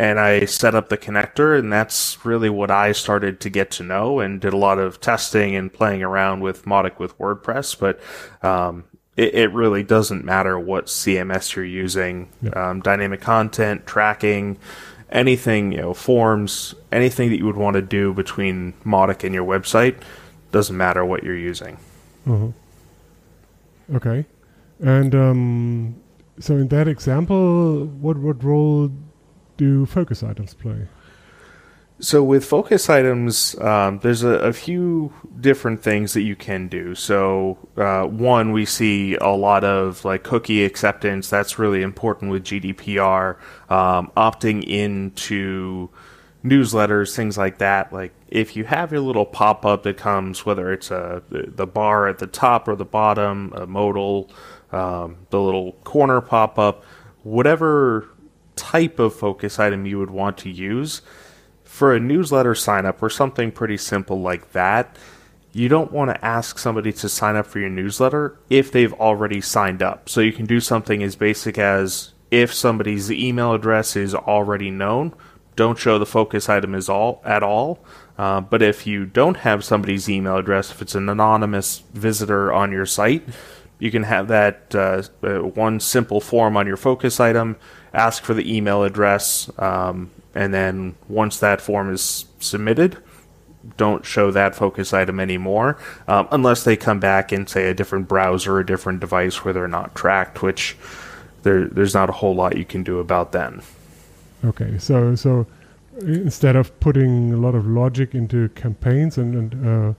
[0.02, 3.84] and I set up the connector and that's really what I started to get to
[3.84, 7.78] know and did a lot of testing and playing around with Mautic with WordPress.
[7.80, 8.00] But,
[8.44, 8.86] um,
[9.16, 14.58] it, it, really doesn't matter what CMS you're using, um, dynamic content, tracking,
[15.12, 19.46] anything, you know, forms, anything that you would want to do between Mautic and your
[19.46, 19.98] website
[20.52, 21.78] doesn't matter what you're using.
[22.26, 23.96] Mm-hmm.
[23.98, 24.26] Okay.
[24.80, 25.96] And, um,
[26.40, 28.90] so in that example, what, what role
[29.62, 30.88] do focus items play?
[32.00, 36.96] So with focus items, um, there's a, a, few different things that you can do.
[36.96, 41.30] So uh, one, we see a lot of like cookie acceptance.
[41.30, 43.38] That's really important with GDPR.
[43.70, 45.90] Um, opting into
[46.44, 47.94] newsletters, things like that.
[47.94, 52.08] Like if you have your little pop up that comes, whether it's a the bar
[52.08, 54.32] at the top or the bottom, a modal,
[54.72, 56.84] um, the little corner pop up,
[57.22, 58.08] whatever
[58.72, 61.02] type of focus item you would want to use
[61.64, 64.98] for a newsletter sign up or something pretty simple like that.
[65.54, 69.42] You don't want to ask somebody to sign up for your newsletter if they've already
[69.42, 70.08] signed up.
[70.08, 75.14] So you can do something as basic as if somebody's email address is already known,
[75.58, 77.84] don't show the focus item is all at all.
[78.18, 82.72] Uh, but if you don't have somebody's email address, if it's an anonymous visitor on
[82.72, 83.28] your site,
[83.80, 87.58] you can have that uh, uh, one simple form on your focus item,
[87.94, 92.98] ask for the email address, um, and then once that form is submitted,
[93.78, 95.78] don't show that focus item anymore,
[96.08, 99.68] um, unless they come back and say a different browser, a different device where they're
[99.68, 100.76] not tracked, which
[101.44, 103.62] there, there's not a whole lot you can do about then.
[104.44, 105.46] Okay, so so
[106.00, 109.94] instead of putting a lot of logic into campaigns and, and uh,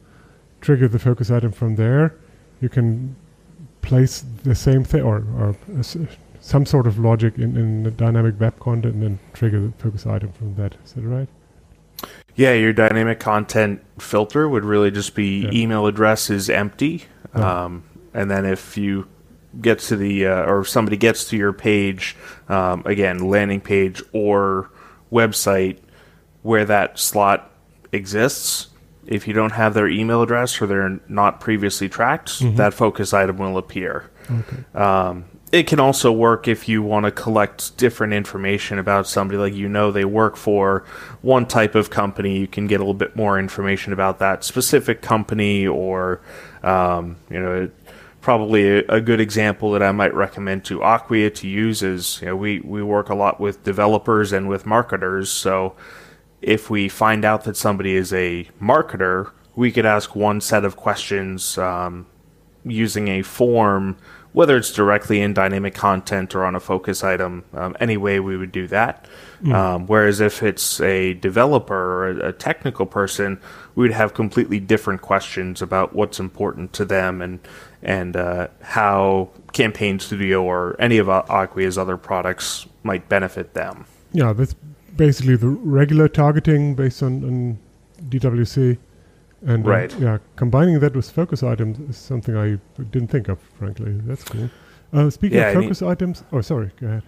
[0.61, 2.15] trigger the focus item from there,
[2.61, 3.15] you can
[3.83, 5.57] place the same thing or, or
[6.43, 10.07] some sort of logic in, in the dynamic web content and then trigger the focus
[10.07, 10.75] item from that.
[10.85, 11.29] Is that right?
[12.35, 15.51] Yeah, your dynamic content filter would really just be yeah.
[15.53, 17.05] email address is empty.
[17.35, 17.43] Oh.
[17.43, 19.07] Um, and then if you
[19.61, 22.17] get to the uh, or somebody gets to your page,
[22.49, 24.69] um, again, landing page or
[25.13, 25.79] website
[26.43, 27.53] where that slot
[27.93, 28.67] exists,
[29.07, 32.57] if you don't have their email address or they're not previously tracked, mm-hmm.
[32.57, 34.11] that focus item will appear.
[34.29, 34.65] Okay.
[34.75, 39.55] Um, it can also work if you want to collect different information about somebody, like
[39.55, 40.83] you know they work for
[41.21, 42.39] one type of company.
[42.39, 46.23] You can get a little bit more information about that specific company, or
[46.63, 47.71] um, you know,
[48.23, 52.37] probably a, good example that I might recommend to Acquia to use is you know
[52.37, 55.77] we we work a lot with developers and with marketers, so
[56.41, 60.77] if we find out that somebody is a marketer, we could ask one set of
[60.77, 62.07] questions um,
[62.65, 63.99] using a form,
[64.33, 67.45] whether it's directly in dynamic content or on a focus item.
[67.53, 69.07] Um, any way we would do that.
[69.43, 69.55] Mm.
[69.55, 73.41] Um, whereas if it's a developer or a, a technical person,
[73.75, 77.41] we would have completely different questions about what's important to them and
[77.83, 83.87] and uh, how Campaign Studio or any of Acquia's other products might benefit them.
[84.13, 84.55] Yeah, that's
[84.97, 87.59] basically the regular targeting based on, on
[88.09, 88.79] DWC.
[89.45, 89.99] And uh, right.
[89.99, 92.59] yeah, combining that with focus items is something I
[92.91, 93.93] didn't think of, frankly.
[94.05, 94.49] That's cool.
[94.93, 97.03] Uh, speaking yeah, of focus items, oh, sorry, go ahead.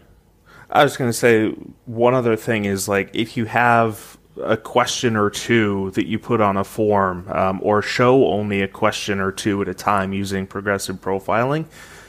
[0.71, 1.49] I was going to say
[1.85, 6.41] one other thing is like if you have a question or two that you put
[6.41, 10.47] on a form, um, or show only a question or two at a time using
[10.47, 11.67] progressive profiling,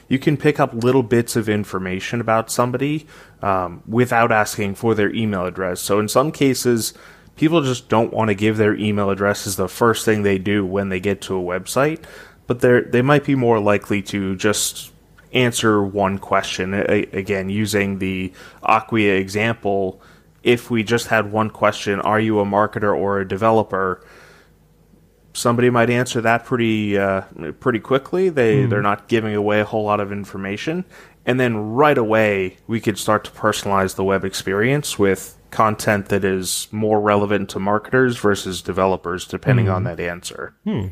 [0.07, 3.05] you can pick up little bits of information about somebody
[3.41, 5.81] um, without asking for their email address.
[5.81, 6.93] So in some cases,
[7.35, 10.65] people just don't want to give their email address as the first thing they do
[10.65, 12.03] when they get to a website,
[12.47, 14.91] but they they might be more likely to just
[15.33, 16.73] answer one question.
[16.73, 18.31] Again, using the
[18.63, 20.01] Acquia example,
[20.43, 24.01] if we just had one question, are you a marketer or a developer?
[25.35, 27.21] somebody might answer that pretty uh,
[27.59, 28.29] pretty quickly.
[28.29, 28.69] They mm.
[28.69, 30.85] they're not giving away a whole lot of information,
[31.25, 36.25] and then right away we could start to personalize the web experience with content that
[36.25, 39.75] is more relevant to marketers versus developers, depending mm.
[39.75, 39.87] on hmm.
[39.87, 40.53] that answer.
[40.65, 40.87] Hmm.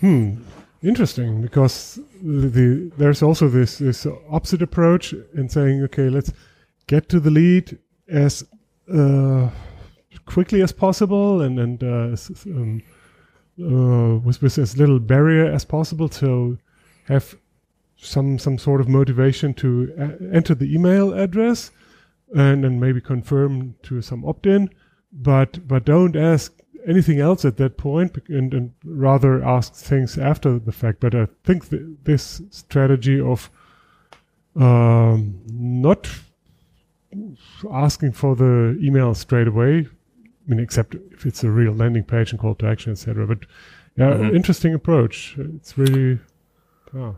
[0.00, 0.42] Hmm.
[0.82, 6.32] Interesting, because the, the, there's also this this opposite approach in saying, okay, let's
[6.86, 8.44] get to the lead as
[8.92, 9.50] uh,
[10.26, 12.82] quickly as possible and and uh, um,
[13.58, 16.58] uh, with, with as little barrier as possible to
[17.08, 17.34] have
[17.96, 21.72] some some sort of motivation to uh, enter the email address
[22.34, 24.68] and then maybe confirm to some opt-in
[25.12, 26.52] but but don't ask
[26.86, 31.26] anything else at that point and, and rather ask things after the fact but i
[31.44, 33.50] think th- this strategy of
[34.56, 36.08] um, not
[37.72, 39.86] asking for the email straight away
[40.46, 43.26] I mean, except if it's a real landing page and call to action, etc.
[43.26, 43.40] But
[43.96, 44.36] yeah, mm-hmm.
[44.36, 45.34] interesting approach.
[45.38, 46.20] It's really,
[46.94, 47.16] oh.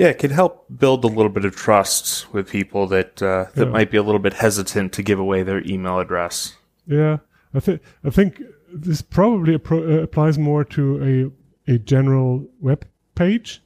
[0.00, 3.66] Yeah, it could help build a little bit of trust with people that uh, that
[3.66, 3.72] yeah.
[3.72, 6.56] might be a little bit hesitant to give away their email address.
[6.86, 7.18] Yeah,
[7.54, 11.32] I think I think this probably appro- uh, applies more to
[11.68, 13.62] a a general web page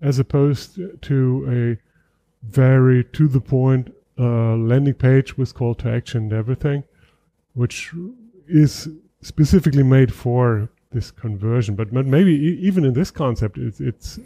[0.00, 6.24] as opposed to a very to the point uh, landing page with call to action
[6.24, 6.84] and everything
[7.54, 7.92] which
[8.48, 8.88] is
[9.20, 11.74] specifically made for this conversion.
[11.74, 14.18] But, but maybe even in this concept, it's, it's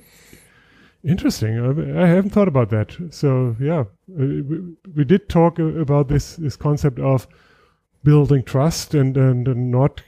[1.06, 1.96] interesting.
[1.96, 2.96] I, haven't thought about that.
[3.10, 7.26] So yeah, uh, we, we, did talk about this this concept of
[8.06, 10.02] building trust and, and, and not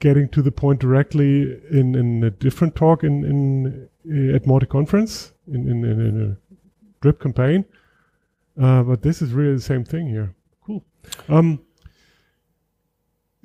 [0.00, 5.32] getting to the point directly in, in a different talk in, in at Mautic conference
[5.48, 6.36] in, in, in, a
[7.00, 7.64] drip campaign.
[8.60, 10.34] Uh, but this is really the same thing here.
[10.66, 10.84] Cool.
[11.28, 11.60] Um,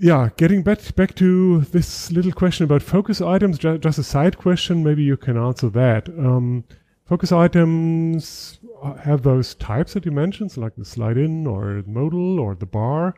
[0.02, 4.36] yeah, getting back back to this little question about focus items, ju- just a side
[4.36, 4.84] question.
[4.84, 6.10] Maybe you can answer that.
[6.10, 6.64] Um,
[7.06, 8.60] focus items
[9.04, 12.66] have those types that you mentioned, like the slide in or the modal or the
[12.66, 13.14] bar.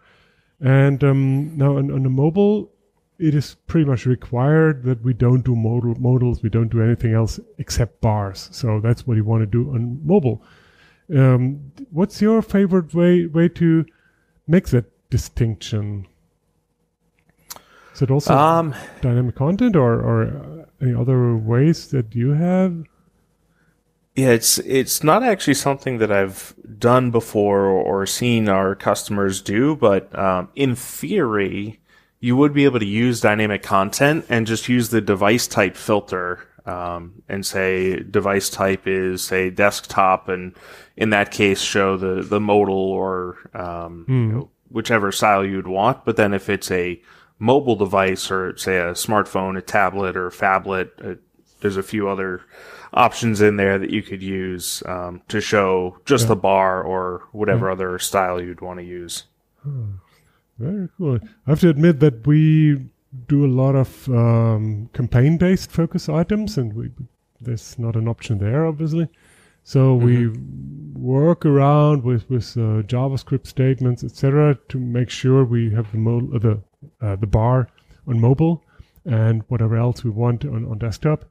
[0.60, 2.70] And um, now on, on the mobile,
[3.18, 6.44] it is pretty much required that we don't do modal modals.
[6.44, 8.50] We don't do anything else except bars.
[8.52, 10.44] So that's what you want to do on mobile.
[11.16, 13.86] Um, what's your favorite way way to
[14.48, 16.08] make that distinction?
[17.94, 22.86] Is it also um, dynamic content or, or any other ways that you have?
[24.16, 29.76] Yeah, it's it's not actually something that I've done before or seen our customers do,
[29.76, 31.80] but um, in theory,
[32.20, 36.48] you would be able to use dynamic content and just use the device type filter
[36.66, 40.56] um, and say device type is say desktop, and
[40.96, 44.28] in that case show the the modal or um, mm.
[44.28, 46.06] you know, whichever style you'd want.
[46.06, 47.02] But then if it's a
[47.44, 50.90] mobile device or say a smartphone, a tablet, or a phablet.
[51.04, 51.16] Uh,
[51.60, 52.42] there's a few other
[52.94, 56.30] options in there that you could use um, to show just yeah.
[56.30, 57.74] the bar or whatever yeah.
[57.74, 59.24] other style you'd want to use.
[59.68, 59.88] Oh,
[60.58, 61.20] very cool.
[61.46, 62.86] I have to admit that we
[63.28, 66.92] do a lot of um, campaign-based focus items, and we,
[67.42, 69.10] there's not an option there, obviously.
[69.66, 70.06] So mm-hmm.
[70.06, 75.98] we work around with with uh, JavaScript statements, etc., to make sure we have the
[75.98, 76.62] mo- the
[77.02, 77.68] uh, the bar
[78.08, 78.64] on mobile
[79.06, 81.26] and whatever else we want on, on desktop.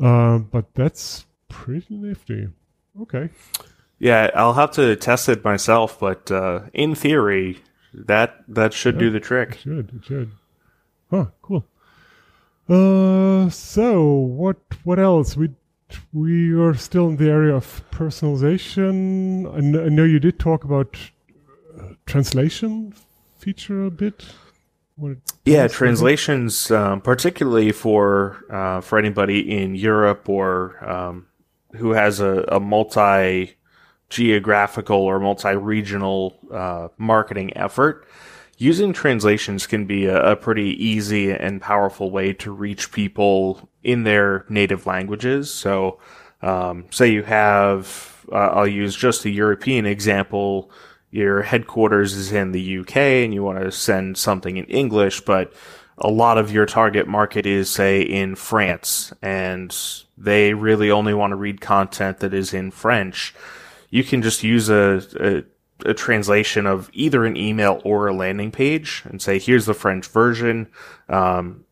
[0.00, 2.48] Uh, but that's pretty nifty.
[3.00, 3.30] Okay.
[3.98, 9.00] Yeah, I'll have to test it myself, but uh, in theory, that that should yeah,
[9.00, 9.52] do the trick.
[9.52, 10.32] It should it should?
[11.10, 11.64] Huh, cool.
[12.68, 15.36] Uh, so what what else?
[15.36, 15.50] We
[16.12, 19.46] we are still in the area of personalization.
[19.54, 20.96] I, kn- I know you did talk about
[21.78, 22.94] uh, translation
[23.38, 24.24] feature a bit
[25.44, 31.26] yeah, translations, um, particularly for uh, for anybody in Europe or um,
[31.76, 33.56] who has a, a multi
[34.08, 38.06] geographical or multi regional uh, marketing effort.
[38.56, 44.04] Using translations can be a, a, pretty easy and powerful way to reach people in
[44.04, 45.52] their native languages.
[45.52, 45.98] So,
[46.40, 50.70] um, say you have, uh, I'll use just a European example
[51.14, 55.52] your headquarters is in the UK and you want to send something in English, but
[55.96, 59.72] a lot of your target market is, say, in France, and
[60.18, 63.32] they really only want to read content that is in French.
[63.90, 68.50] You can just use a, a, a translation of either an email or a landing
[68.50, 70.66] page and say, here's the French version.
[71.08, 71.64] Um,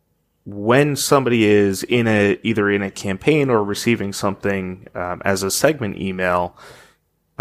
[0.47, 5.51] when somebody is in a either in a campaign or receiving something um, as a
[5.51, 6.57] segment email,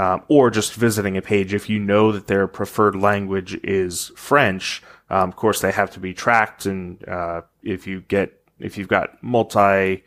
[0.01, 4.81] um, or just visiting a page if you know that their preferred language is French.
[5.11, 8.87] Um, of course, they have to be tracked, and uh, if you get if you've
[8.87, 10.03] got multi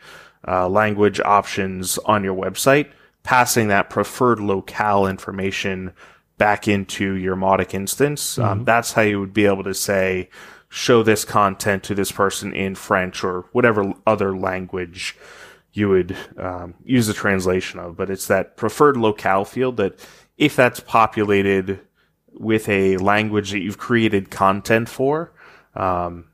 [0.48, 2.90] uh, language options on your website,
[3.22, 5.92] passing that preferred locale information
[6.38, 8.64] back into your Mautic instance, um, mm-hmm.
[8.64, 10.28] that's how you would be able to say,
[10.68, 15.16] show this content to this person in French or whatever other language
[15.74, 19.98] you would um, use the translation of, but it's that preferred locale field that
[20.38, 21.80] if that's populated
[22.32, 25.32] with a language that you've created content for,
[25.74, 26.26] um,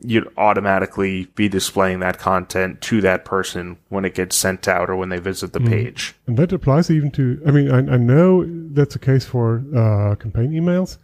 [0.00, 4.96] you'd automatically be displaying that content to that person when it gets sent out or
[4.96, 5.68] when they visit the mm.
[5.68, 6.14] page.
[6.26, 10.14] And that applies even to, I mean, I, I know that's the case for uh,
[10.16, 10.96] campaign emails,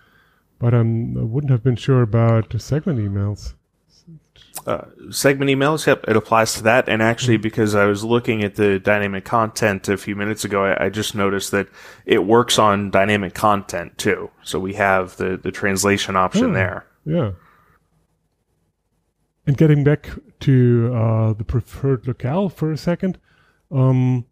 [0.58, 3.54] but I'm, I wouldn't have been sure about segment emails
[4.66, 6.88] uh, segment emails, yep, it applies to that.
[6.88, 7.42] And actually, mm-hmm.
[7.42, 11.14] because I was looking at the dynamic content a few minutes ago, I, I, just
[11.14, 11.68] noticed that
[12.04, 14.30] it works on dynamic content too.
[14.42, 16.86] So we have the, the translation option there.
[17.04, 17.32] Yeah.
[19.46, 23.18] And getting back to uh, the preferred locale for a second,
[23.70, 24.26] um,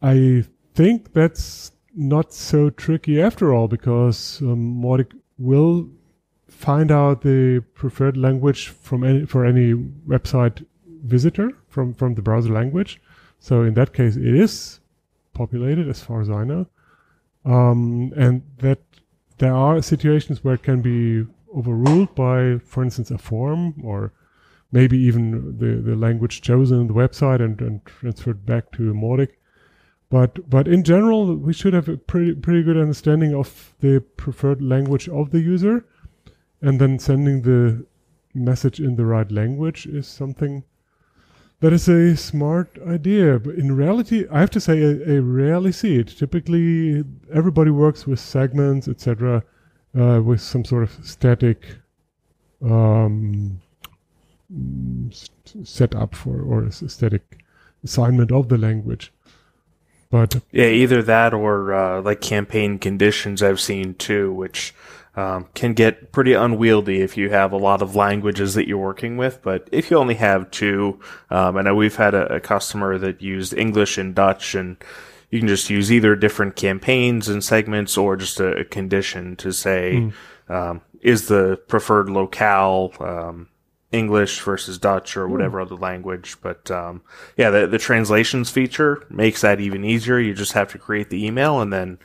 [0.00, 0.44] I
[0.74, 5.90] think that's not so tricky after all because um, Mautic will
[6.60, 9.72] find out the preferred language from any for any
[10.14, 10.64] website
[11.14, 13.00] visitor from from the browser language.
[13.38, 14.80] So in that case, it is
[15.32, 16.66] populated as far as I know,
[17.46, 18.80] um, and that
[19.38, 24.12] there are situations where it can be overruled by, for instance, a form or
[24.70, 29.30] maybe even the, the language chosen in the website and, and transferred back to Mautic.
[30.10, 34.60] But but in general, we should have a pretty pretty good understanding of the preferred
[34.60, 35.86] language of the user,
[36.62, 37.84] and then sending the
[38.34, 40.64] message in the right language is something
[41.60, 43.38] that is a smart idea.
[43.38, 46.08] But in reality, I have to say, I, I rarely see it.
[46.08, 49.44] Typically, everybody works with segments, etc.,
[49.98, 51.66] uh, with some sort of static
[52.62, 53.60] um,
[55.64, 57.44] setup for or a static
[57.84, 59.12] assignment of the language.
[60.10, 64.74] But yeah, either that or uh, like campaign conditions I've seen too, which
[65.16, 69.16] um, can get pretty unwieldy if you have a lot of languages that you're working
[69.16, 69.42] with.
[69.42, 71.00] But if you only have two,
[71.30, 74.76] um, I know we've had a, a, customer that used English and Dutch, and
[75.30, 79.94] you can just use either different campaigns and segments or just a, condition to say,
[79.94, 80.12] mm.
[80.52, 83.48] um, is the preferred locale um,
[83.90, 85.62] English versus Dutch or whatever mm.
[85.62, 86.36] other language.
[86.40, 87.02] But um,
[87.36, 90.20] yeah, the, the translations feature makes that even easier.
[90.20, 91.98] You just have to create the email and then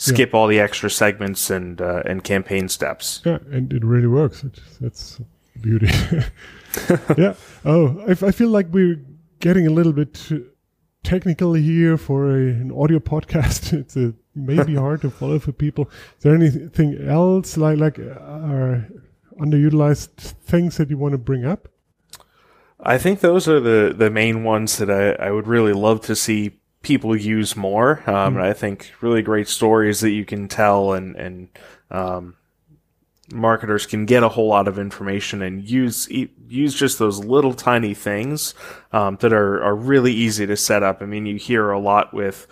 [0.00, 0.38] skip yeah.
[0.38, 3.20] all the extra segments and uh, and campaign steps.
[3.24, 4.42] Yeah, and it really works.
[4.42, 5.20] It, that's
[5.60, 5.88] beauty.
[7.18, 7.34] yeah.
[7.64, 9.00] Oh, I, I feel like we're
[9.40, 10.30] getting a little bit
[11.02, 13.72] technical here for a, an audio podcast.
[13.80, 15.90] It's a, maybe hard to follow for people.
[16.16, 18.80] Is there anything else like like uh,
[19.38, 21.68] underutilized things that you want to bring up?
[22.82, 26.16] I think those are the, the main ones that I, I would really love to
[26.16, 28.02] see people use more.
[28.08, 28.42] Um, mm.
[28.42, 31.48] I think really great stories that you can tell and, and,
[31.90, 32.36] um,
[33.32, 37.94] marketers can get a whole lot of information and use, use just those little tiny
[37.94, 38.54] things,
[38.92, 41.00] um, that are, are really easy to set up.
[41.00, 42.46] I mean, you hear a lot with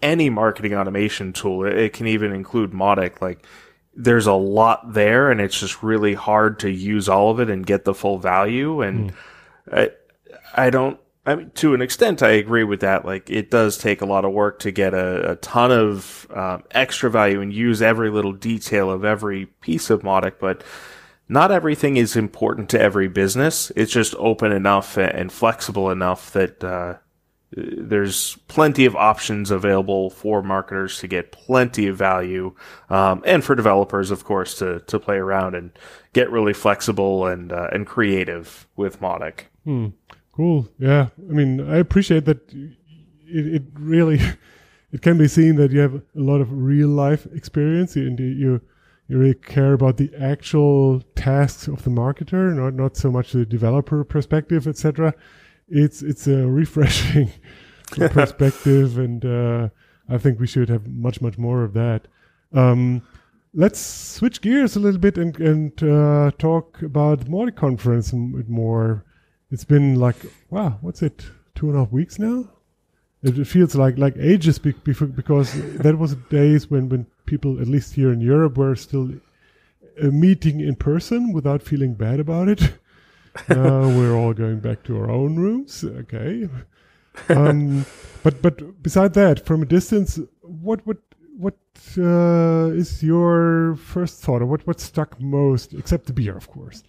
[0.00, 1.64] any marketing automation tool.
[1.66, 3.20] It, it can even include Mautic.
[3.20, 3.46] Like,
[3.94, 7.66] there's a lot there and it's just really hard to use all of it and
[7.66, 8.80] get the full value.
[8.80, 9.14] And mm.
[9.70, 9.90] I,
[10.54, 13.04] I don't, I mean, to an extent, I agree with that.
[13.04, 16.64] Like, it does take a lot of work to get a, a ton of um,
[16.72, 20.64] extra value and use every little detail of every piece of Mautic, but
[21.28, 23.70] not everything is important to every business.
[23.76, 26.96] It's just open enough and flexible enough that uh,
[27.52, 32.54] there's plenty of options available for marketers to get plenty of value,
[32.90, 35.70] um, and for developers, of course, to to play around and
[36.12, 39.44] get really flexible and uh, and creative with Mautic.
[39.64, 39.88] Hmm.
[40.32, 40.68] Cool.
[40.78, 41.08] Yeah.
[41.28, 42.40] I mean, I appreciate that.
[42.52, 44.20] It, it really
[44.92, 48.60] it can be seen that you have a lot of real life experience and you
[49.08, 53.44] you really care about the actual tasks of the marketer, not not so much the
[53.44, 55.14] developer perspective, etc
[55.72, 57.32] it's it's a refreshing
[57.90, 59.68] perspective, and uh,
[60.08, 62.06] I think we should have much much more of that.
[62.52, 63.02] Um,
[63.54, 69.04] let's switch gears a little bit and and uh, talk about the Mautic conference more.
[69.52, 70.16] It's been like
[70.50, 71.26] wow, what's it?
[71.54, 72.48] Two and a half weeks now.
[73.22, 77.94] It, feels like like ages before because that was days when when people at least
[77.94, 79.12] here in Europe were still
[80.02, 82.62] uh, meeting in person without feeling bad about it
[83.48, 85.84] now we're all going back to our own rooms.
[85.84, 86.48] Okay.
[87.28, 87.84] Um,
[88.22, 90.98] but but beside that, from a distance, what what
[91.36, 91.56] what
[91.98, 96.82] uh, is your first thought, or what what stuck most, except the beer, of course?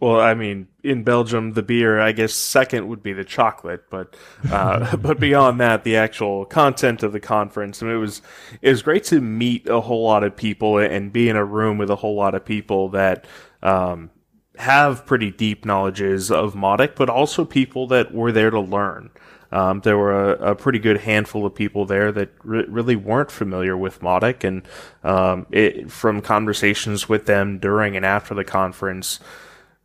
[0.00, 4.14] Well, I mean, in Belgium, the beer, I guess, second would be the chocolate, but
[4.50, 8.22] uh, but beyond that, the actual content of the conference, I mean, it was
[8.62, 11.78] it was great to meet a whole lot of people and be in a room
[11.78, 13.26] with a whole lot of people that
[13.62, 14.10] um,
[14.56, 19.10] have pretty deep knowledges of Mautic, but also people that were there to learn.
[19.50, 23.30] Um, there were a, a, pretty good handful of people there that re- really weren't
[23.30, 24.62] familiar with Mautic, and
[25.02, 29.20] um, it, from conversations with them during and after the conference,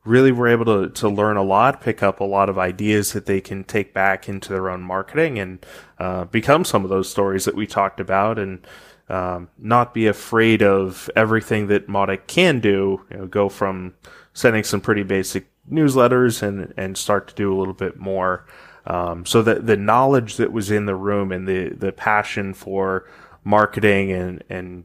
[0.05, 3.25] really were able to, to learn a lot, pick up a lot of ideas that
[3.25, 5.65] they can take back into their own marketing and
[5.99, 8.65] uh, become some of those stories that we talked about, and
[9.09, 13.01] um, not be afraid of everything that Mautic can do.
[13.09, 13.93] You know, go from
[14.33, 18.45] sending some pretty basic newsletters and, and start to do a little bit more.
[18.85, 23.07] Um, so that the knowledge that was in the room and the, the passion for
[23.45, 24.83] marketing and, and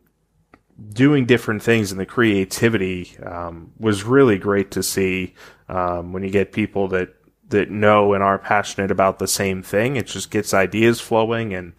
[0.92, 5.34] doing different things and the creativity, um, was really great to see,
[5.68, 7.14] um, when you get people that,
[7.48, 9.96] that know and are passionate about the same thing.
[9.96, 11.72] It just gets ideas flowing and,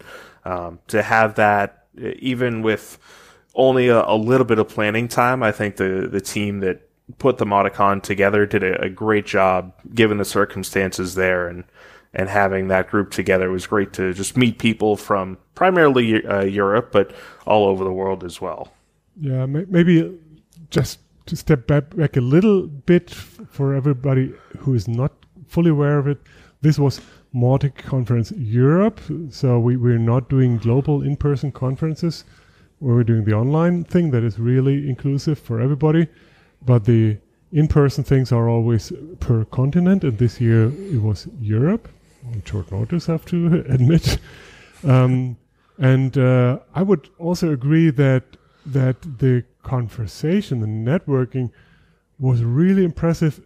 [0.44, 2.98] um, to have that even with
[3.54, 6.88] only a, a little bit of planning time, I think the, the team that
[7.18, 11.64] put the Mauticon together did a, a, great job given the circumstances there and
[12.12, 16.90] and having that group together was great to just meet people from primarily uh, Europe
[16.92, 17.12] but
[17.46, 18.72] all over the world as well.
[19.20, 20.18] Yeah, maybe
[20.70, 25.12] just to step back, back a little bit for everybody who is not
[25.46, 26.18] fully aware of it.
[26.62, 27.02] This was
[27.34, 28.98] Mautic Conference Europe.
[29.28, 32.24] So we, we're not doing global in-person conferences.
[32.80, 36.08] We're doing the online thing that is really inclusive for everybody.
[36.64, 37.18] But the
[37.52, 38.90] in-person things are always
[39.20, 41.88] per continent, and this year it was Europe.
[42.26, 44.18] On short notice, I have to admit.
[44.82, 45.36] Um,
[45.78, 51.50] and uh, I would also agree that that the conversation, the networking,
[52.18, 53.40] was really impressive,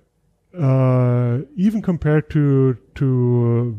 [0.58, 3.76] uh, even compared to to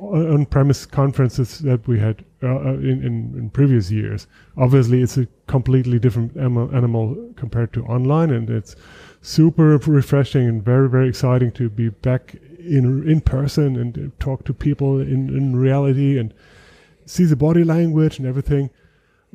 [0.00, 4.26] uh, on-premise conferences that we had uh, uh, in, in, in previous years.
[4.56, 8.76] Obviously, it's a completely different animal compared to online, and it's
[9.22, 14.52] super refreshing and very very exciting to be back in in person and talk to
[14.52, 16.34] people in in reality and
[17.06, 18.70] see the body language and everything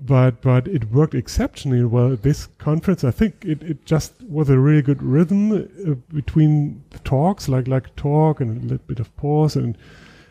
[0.05, 3.03] but but it worked exceptionally well at this conference.
[3.03, 7.67] I think it, it just was a really good rhythm uh, between the talks, like
[7.67, 9.77] like talk and a little bit of pause and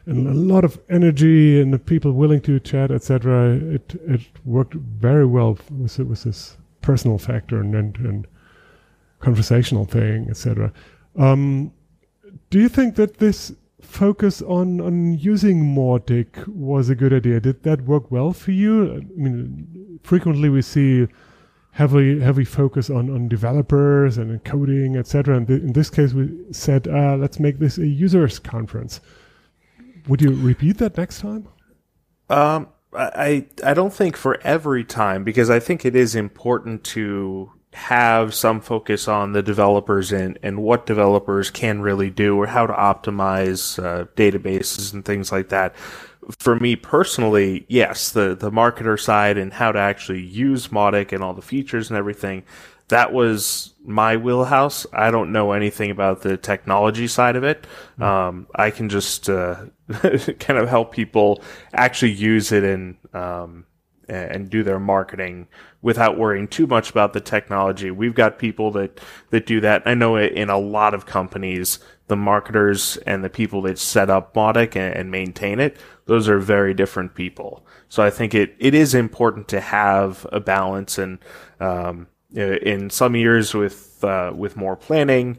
[0.07, 3.57] and a lot of energy and the people willing to chat, etc.
[3.57, 8.27] It it worked very well with with this personal factor and and, and
[9.21, 10.73] conversational thing, etc.
[11.17, 11.73] Um,
[12.51, 17.41] do you think that this focus on on using Mautic was a good idea.
[17.41, 18.95] Did that work well for you?
[18.95, 21.07] I mean, frequently we see
[21.73, 25.37] heavily heavy focus on on developers and coding, etc.
[25.37, 29.01] And th- in this case, we said, uh, let's make this a users conference.
[30.09, 31.49] Would you repeat that next time?
[32.29, 37.53] Um, I I don't think for every time because I think it is important to
[37.73, 42.67] have some focus on the developers and, and what developers can really do or how
[42.67, 45.77] to optimize uh, databases and things like that.
[46.39, 51.23] For me personally, yes, the, the marketer side and how to actually use Mautic and
[51.23, 52.45] all the features and everything,
[52.89, 54.87] that was my wheelhouse.
[54.93, 57.67] I don't know anything about the technology side of it.
[57.93, 58.03] Mm-hmm.
[58.03, 61.43] Um, I can just uh, kind of help people
[61.73, 63.67] actually use it and um,
[64.09, 65.49] and do their marketing
[65.81, 67.91] without worrying too much about the technology.
[67.91, 69.01] We've got people that,
[69.31, 69.83] that do that.
[69.87, 74.35] I know in a lot of companies, the marketers and the people that set up
[74.35, 75.77] Mautic and, and maintain it,
[76.07, 77.65] those are very different people.
[77.89, 81.19] So I think it, it is important to have a balance and,
[81.61, 85.39] um, in some years with, uh, with more planning,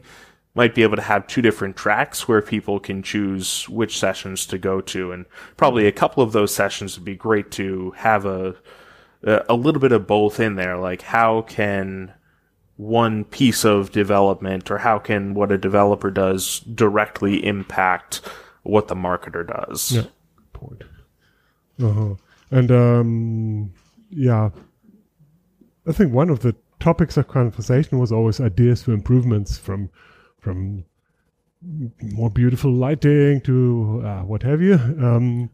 [0.54, 4.58] might be able to have two different tracks where people can choose which sessions to
[4.58, 5.26] go to and
[5.56, 8.56] probably a couple of those sessions would be great to have a
[9.22, 10.76] a little bit of both in there.
[10.76, 12.12] Like, how can
[12.76, 18.22] one piece of development or how can what a developer does directly impact
[18.62, 19.92] what the marketer does?
[19.92, 20.04] Yeah,
[20.52, 20.84] point.
[21.82, 22.14] Uh-huh.
[22.50, 23.72] And um,
[24.10, 24.50] yeah,
[25.86, 29.90] I think one of the topics of conversation was always ideas for improvements from
[30.38, 30.84] from
[32.00, 34.74] more beautiful lighting to uh, what have you.
[34.74, 35.50] Um,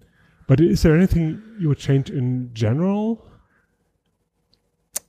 [0.47, 3.27] but is there anything you would change in general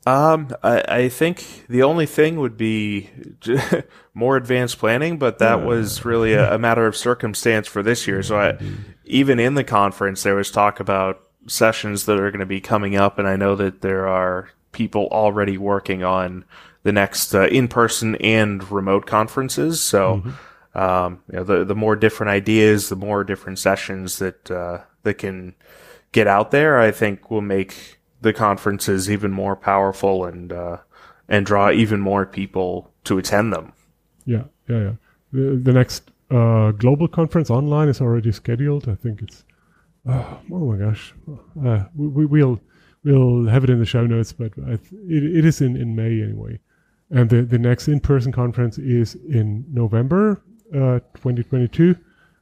[0.07, 3.09] um, I, I think the only thing would be
[4.13, 8.23] more advanced planning, but that was really a, a, matter of circumstance for this year.
[8.23, 8.57] So I,
[9.03, 12.95] even in the conference, there was talk about sessions that are going to be coming
[12.95, 16.45] up, and I know that there are people already working on
[16.83, 19.81] the next uh, in-person and remote conferences.
[19.81, 20.79] So, mm-hmm.
[20.79, 25.15] um, you know, the the more different ideas, the more different sessions that uh, that
[25.15, 25.53] can
[26.13, 27.96] get out there, I think will make
[28.27, 30.77] the conferences even more powerful and uh,
[31.29, 33.73] and draw even more people to attend them.
[34.25, 34.93] Yeah, yeah, yeah.
[35.31, 38.87] The, the next uh, global conference online is already scheduled.
[38.89, 39.45] I think it's
[40.07, 41.13] oh, oh my gosh,
[41.65, 42.59] uh, we, will
[43.03, 46.21] we'll have it in the show notes, but th- it, it is in, in May
[46.21, 46.59] anyway.
[47.09, 50.41] And the, the next in person conference is in November
[50.73, 51.95] uh, 2022,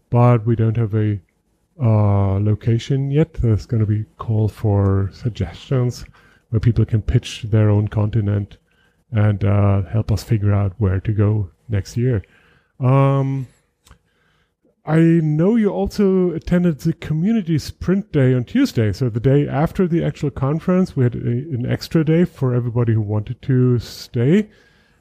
[0.10, 1.20] but we don't have a
[1.82, 3.34] uh, location yet.
[3.34, 6.06] There's going to be call for suggestions
[6.50, 8.58] where people can pitch their own continent
[9.12, 12.24] and uh, help us figure out where to go next year.
[12.80, 13.48] Um,
[14.86, 18.94] I know you also attended the community sprint day on Tuesday.
[18.94, 22.94] So the day after the actual conference, we had a, an extra day for everybody
[22.94, 24.50] who wanted to stay,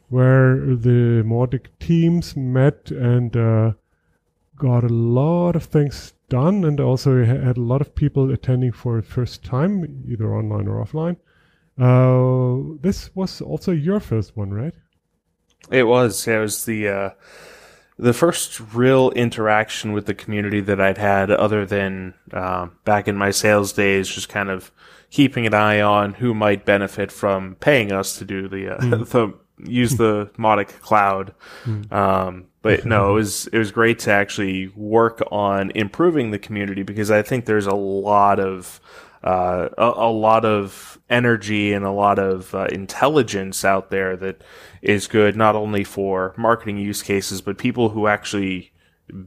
[0.08, 3.72] where the Mautic teams met and uh,
[4.56, 9.00] got a lot of things done, and also had a lot of people attending for
[9.00, 11.16] the first time, either online or offline.
[11.78, 14.74] Uh, this was also your first one, right?
[15.70, 16.26] It was.
[16.26, 17.10] It was the uh,
[17.98, 23.16] the first real interaction with the community that I'd had, other than uh, back in
[23.16, 24.72] my sales days, just kind of
[25.10, 29.08] keeping an eye on who might benefit from paying us to do the uh, mm.
[29.10, 29.34] the
[29.70, 31.34] use the Mautic cloud.
[31.64, 31.92] Mm.
[31.92, 36.82] Um, But no, it was it was great to actually work on improving the community
[36.82, 38.80] because I think there's a lot of
[39.22, 44.42] uh, a, a, lot of energy and a lot of uh, intelligence out there that
[44.82, 48.70] is good not only for marketing use cases but people who actually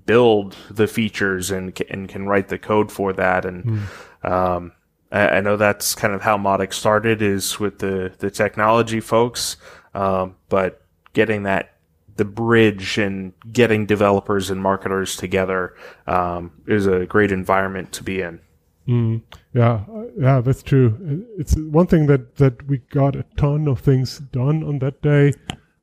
[0.06, 4.30] build the features and and can write the code for that and mm.
[4.30, 4.72] um,
[5.12, 9.58] I, I, know that's kind of how Mautic started is with the the technology folks
[9.96, 10.84] um, but
[11.14, 11.77] getting that
[12.18, 15.76] the bridge and getting developers and marketers together
[16.08, 18.40] um, is a great environment to be in.
[18.88, 19.22] Mm,
[19.54, 19.84] yeah,
[20.18, 21.26] yeah, that's true.
[21.38, 25.34] It's one thing that that we got a ton of things done on that day,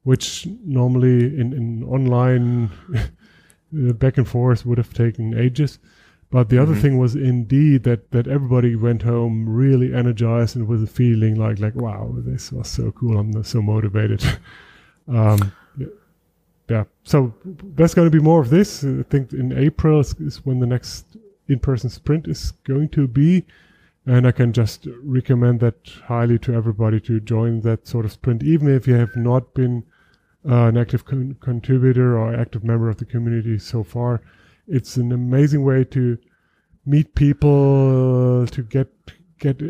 [0.04, 2.70] which normally in in online
[3.72, 5.78] back and forth would have taken ages.
[6.30, 6.72] But the mm-hmm.
[6.72, 11.34] other thing was indeed that that everybody went home really energized and with a feeling
[11.34, 13.18] like like wow, this was so cool.
[13.18, 14.24] I'm so motivated.
[15.08, 15.52] um,
[16.68, 18.84] yeah, so there's going to be more of this.
[18.84, 21.06] I think in April is, is when the next
[21.48, 23.44] in-person sprint is going to be.
[24.06, 28.42] And I can just recommend that highly to everybody to join that sort of sprint,
[28.42, 29.84] even if you have not been
[30.46, 34.20] uh, an active con- contributor or active member of the community so far.
[34.68, 36.18] It's an amazing way to
[36.84, 38.88] meet people, to get
[39.38, 39.60] get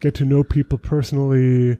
[0.00, 1.78] get to know people personally,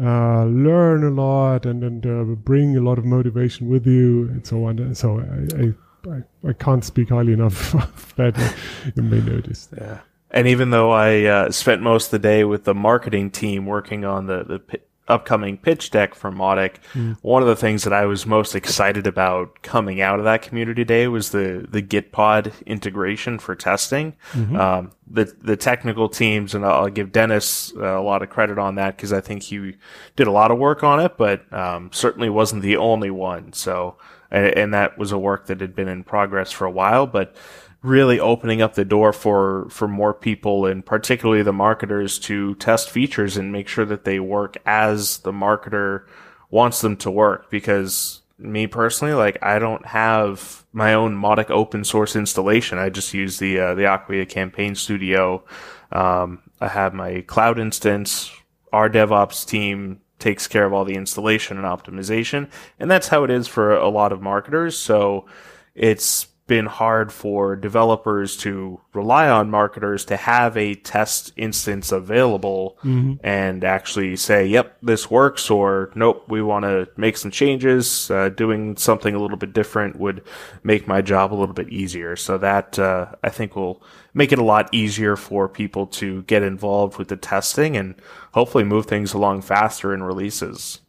[0.00, 4.46] uh, learn a lot, and and uh, bring a lot of motivation with you, and
[4.46, 4.94] so on.
[4.94, 5.74] So I, I
[6.10, 8.54] I, I can't speak highly enough of that.
[8.96, 9.68] you may notice.
[9.76, 10.00] Yeah.
[10.30, 14.04] And even though I uh, spent most of the day with the marketing team working
[14.04, 14.80] on the, the
[15.12, 17.16] upcoming pitch deck for Mautic, mm.
[17.22, 20.84] one of the things that I was most excited about coming out of that community
[20.84, 24.16] day was the, the Gitpod integration for testing.
[24.32, 24.56] Mm-hmm.
[24.56, 28.76] Um, the, the technical teams, and I'll give Dennis uh, a lot of credit on
[28.76, 29.74] that because I think he
[30.16, 33.52] did a lot of work on it, but um, certainly wasn't the only one.
[33.52, 33.96] So
[34.32, 37.36] and, and that was a work that had been in progress for a while, but
[37.82, 42.88] really opening up the door for for more people and particularly the marketers to test
[42.90, 46.06] features and make sure that they work as the marketer
[46.50, 51.84] wants them to work because me personally like I don't have my own Mautic open
[51.84, 55.42] source installation I just use the uh, the Acquia campaign studio
[55.90, 58.30] um, I have my cloud instance
[58.72, 62.48] our DevOps team takes care of all the installation and optimization.
[62.78, 64.78] And that's how it is for a lot of marketers.
[64.78, 65.26] So
[65.74, 72.76] it's been hard for developers to rely on marketers to have a test instance available
[72.82, 73.14] mm-hmm.
[73.24, 78.10] and actually say, yep, this works, or nope, we want to make some changes.
[78.10, 80.22] Uh, doing something a little bit different would
[80.64, 82.16] make my job a little bit easier.
[82.16, 83.82] So that, uh, I think will
[84.12, 87.94] make it a lot easier for people to get involved with the testing and
[88.34, 90.80] hopefully move things along faster in releases.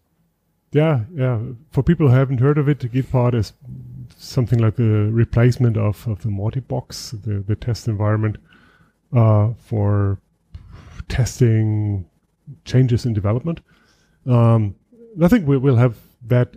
[0.71, 1.39] Yeah, yeah.
[1.71, 3.53] For people who haven't heard of it, Gitpod is
[4.23, 6.67] something like the replacement of, of the Mautic
[7.23, 8.37] the, the test environment
[9.15, 10.19] uh, for
[11.09, 12.05] testing
[12.65, 13.61] changes in development.
[14.25, 14.75] Um,
[15.21, 16.55] I think we will have that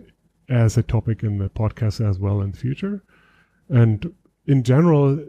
[0.49, 3.03] as a topic in the podcast as well in the future.
[3.69, 4.13] And
[4.45, 5.19] in general,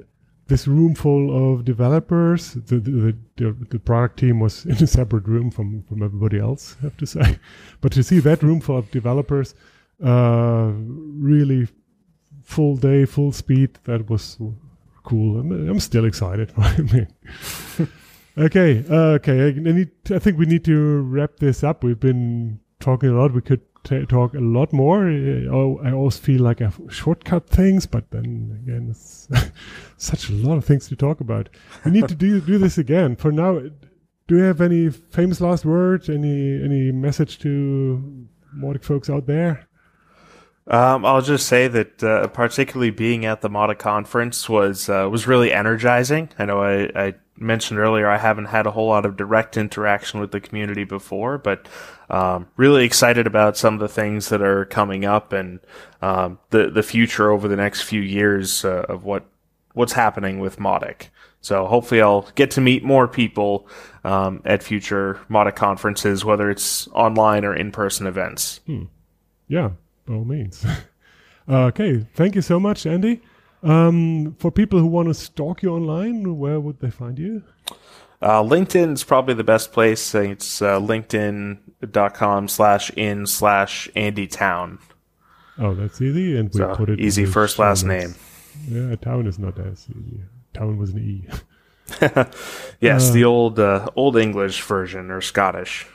[0.46, 2.54] this room full of developers.
[2.54, 6.76] The, the, the, the, product team was in a separate room from, from everybody else,
[6.80, 7.38] I have to say.
[7.80, 9.54] But to see that room full of developers,
[10.02, 11.68] uh, really
[12.48, 14.38] full day, full speed, that was
[15.04, 15.38] cool.
[15.38, 16.50] I'm, uh, I'm still excited.
[16.56, 17.06] I
[18.38, 19.48] okay, uh, okay.
[19.48, 21.84] I, need, I think we need to wrap this up.
[21.84, 23.34] We've been talking a lot.
[23.34, 23.60] We could
[24.08, 25.08] talk a lot more.
[25.08, 29.28] Uh, oh, I always feel like I've shortcut things, but then again, it's
[29.98, 31.50] such a lot of things to talk about.
[31.84, 33.16] We need to do do this again.
[33.16, 33.68] For now, uh,
[34.26, 36.08] do you have any famous last words?
[36.08, 38.26] Any any message to
[38.56, 39.67] Mautic folks out there?
[40.68, 45.26] Um, I'll just say that, uh, particularly being at the Mautic conference was uh, was
[45.26, 46.28] really energizing.
[46.38, 50.20] I know I, I mentioned earlier, I haven't had a whole lot of direct interaction
[50.20, 51.66] with the community before, but
[52.10, 55.60] um, really excited about some of the things that are coming up and
[56.02, 59.24] um, the the future over the next few years uh, of what
[59.72, 61.08] what's happening with Mautic.
[61.40, 63.68] So hopefully, I'll get to meet more people
[64.04, 68.60] um, at future Mautic conferences, whether it's online or in person events.
[68.66, 68.84] Hmm.
[69.46, 69.70] Yeah,
[70.08, 70.64] by all means.
[71.48, 73.20] okay, thank you so much, Andy.
[73.62, 77.42] Um, for people who want to stalk you online, where would they find you?
[78.20, 80.14] Uh, LinkedIn is probably the best place.
[80.14, 84.78] It's uh, linkedin.com slash in slash Andy Towne.
[85.58, 86.36] Oh, that's easy.
[86.36, 88.14] And we so, put it easy first last name.
[88.68, 90.20] Yeah, Town is not as easy.
[90.54, 91.28] Town was an E.
[92.80, 95.86] yes, uh, the old uh, old English version or Scottish.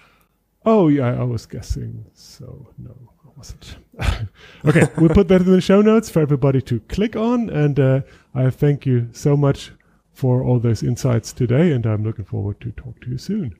[0.65, 2.05] Oh yeah, I was guessing.
[2.13, 2.95] So no,
[3.25, 3.75] I was it?
[4.65, 7.49] okay, we'll put that in the show notes for everybody to click on.
[7.49, 8.01] And uh,
[8.33, 9.71] I thank you so much
[10.13, 11.71] for all those insights today.
[11.71, 13.55] And I'm looking forward to talk to you soon.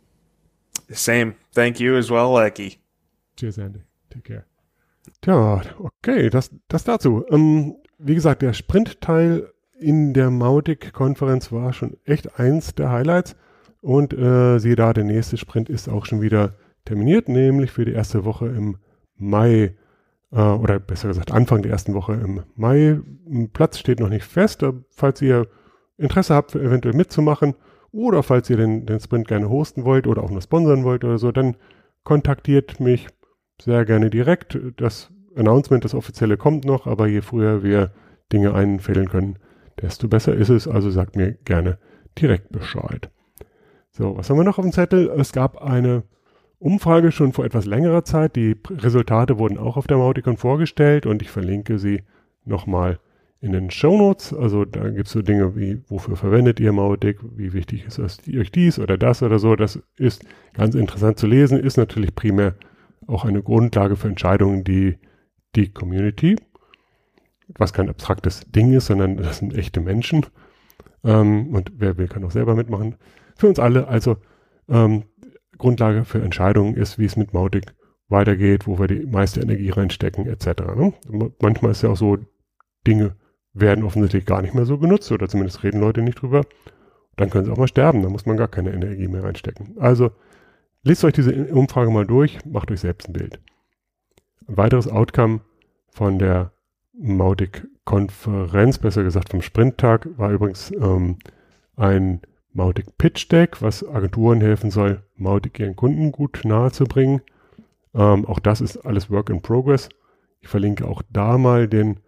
[0.92, 1.36] Same.
[1.54, 2.78] Thank you as well, Eki.
[3.38, 3.82] Cheers, Andy.
[4.10, 4.46] Take care.
[5.22, 7.26] Tja, okay, das, das dazu.
[7.30, 13.36] Ähm, wie gesagt, der Sprintteil in der Mautic-Konferenz war schon echt eins der Highlights.
[13.82, 16.54] Und äh, siehe da, der nächste Sprint ist auch schon wieder
[16.86, 18.78] terminiert, nämlich für die erste Woche im
[19.18, 19.76] Mai
[20.34, 23.00] äh, oder besser gesagt Anfang der ersten Woche im Mai.
[23.54, 25.48] Platz steht noch nicht fest, falls ihr
[25.98, 27.56] Interesse habt, eventuell mitzumachen
[27.92, 31.18] oder falls ihr den, den Sprint gerne hosten wollt oder auch nur sponsern wollt oder
[31.18, 31.56] so, dann
[32.04, 33.08] kontaktiert mich
[33.62, 34.60] sehr gerne direkt.
[34.78, 37.92] Das Announcement, das offizielle kommt noch, aber je früher wir
[38.32, 39.38] Dinge einfällen können,
[39.82, 40.68] desto besser ist es.
[40.68, 41.78] Also sagt mir gerne
[42.20, 43.12] direkt Bescheid.
[43.92, 45.12] So, was haben wir noch auf dem Zettel?
[45.12, 46.04] Es gab eine
[46.64, 48.38] Umfrage schon vor etwas längerer Zeit.
[48.38, 52.04] Die Resultate wurden auch auf der Mauticon vorgestellt und ich verlinke sie
[52.46, 53.00] nochmal
[53.42, 54.34] in den Show Notes.
[54.34, 58.52] Also da gibt es so Dinge wie, wofür verwendet ihr Mautic, wie wichtig ist euch
[58.52, 59.58] dies oder das oder so.
[59.58, 62.56] Das ist ganz interessant zu lesen, ist natürlich primär
[63.08, 64.98] auch eine Grundlage für Entscheidungen, die
[65.58, 66.38] die Community,
[67.58, 70.26] was kein abstraktes Ding ist, sondern das sind echte Menschen.
[71.04, 72.96] Ähm, und wer will, kann auch selber mitmachen.
[73.36, 74.16] Für uns alle also
[74.70, 75.04] ähm,
[75.64, 77.74] Grundlage für Entscheidungen ist, wie es mit Mautic
[78.10, 80.46] weitergeht, wo wir die meiste Energie reinstecken, etc.
[80.76, 80.94] Ne?
[81.42, 82.18] Manchmal ist ja auch so,
[82.86, 83.16] Dinge
[83.54, 86.42] werden offensichtlich gar nicht mehr so genutzt oder zumindest reden Leute nicht drüber.
[87.16, 89.78] Dann können sie auch mal sterben, da muss man gar keine Energie mehr reinstecken.
[89.80, 90.12] Also
[90.84, 93.40] lest euch diese Umfrage mal durch, macht euch selbst ein Bild.
[94.48, 95.40] Ein weiteres Outcome
[95.88, 96.52] von der
[97.00, 101.20] Mautic-Konferenz, besser gesagt vom Sprinttag, war übrigens ähm,
[101.78, 102.20] ein
[102.54, 107.22] Mautic Pitch Deck, was Agenturen helfen soll, Mautic ihren Kunden gut nahe zu bringen.
[107.94, 109.90] Ähm, auch das ist alles Work in Progress.
[110.42, 112.00] Ich verlinke auch da mal den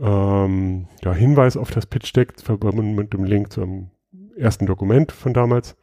[0.00, 3.90] ähm, ja, Hinweis auf das Pitch Deck, verbunden mit dem Link zum
[4.36, 5.76] ersten Dokument von damals.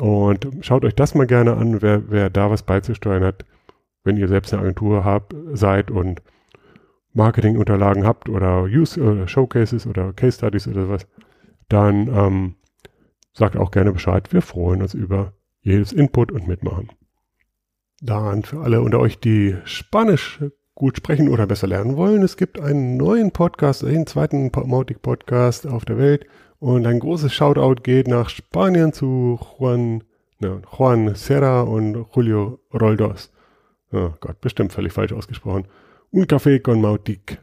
[0.00, 3.44] Und schaut euch das mal gerne an, wer, wer da was beizusteuern hat,
[4.04, 6.22] wenn ihr selbst eine Agentur habt, seid und
[7.14, 11.06] Marketingunterlagen habt oder Use oder Showcases oder Case Studies oder sowas,
[11.68, 12.54] dann ähm,
[13.32, 14.32] sagt auch gerne Bescheid.
[14.32, 16.90] Wir freuen uns über jedes Input und Mitmachen.
[18.00, 20.40] Dann für alle unter euch, die Spanisch
[20.74, 25.66] gut sprechen oder besser lernen wollen, es gibt einen neuen Podcast, einen zweiten Mautic Podcast
[25.66, 26.26] auf der Welt
[26.58, 30.04] und ein großes Shoutout geht nach Spanien zu Juan,
[30.38, 33.32] ne, Juan Serra und Julio Roldos.
[33.92, 35.66] Oh Gott, bestimmt völlig falsch ausgesprochen.
[36.12, 37.38] Un Café con Mautic.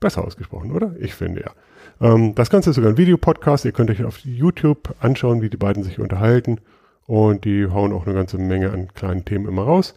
[0.00, 0.94] Besser ausgesprochen, oder?
[1.00, 1.52] Ich finde ja.
[2.00, 3.64] Ähm, das Ganze ist sogar ein Videopodcast.
[3.64, 6.60] Ihr könnt euch auf YouTube anschauen, wie die beiden sich unterhalten.
[7.06, 9.94] Und die hauen auch eine ganze Menge an kleinen Themen immer raus.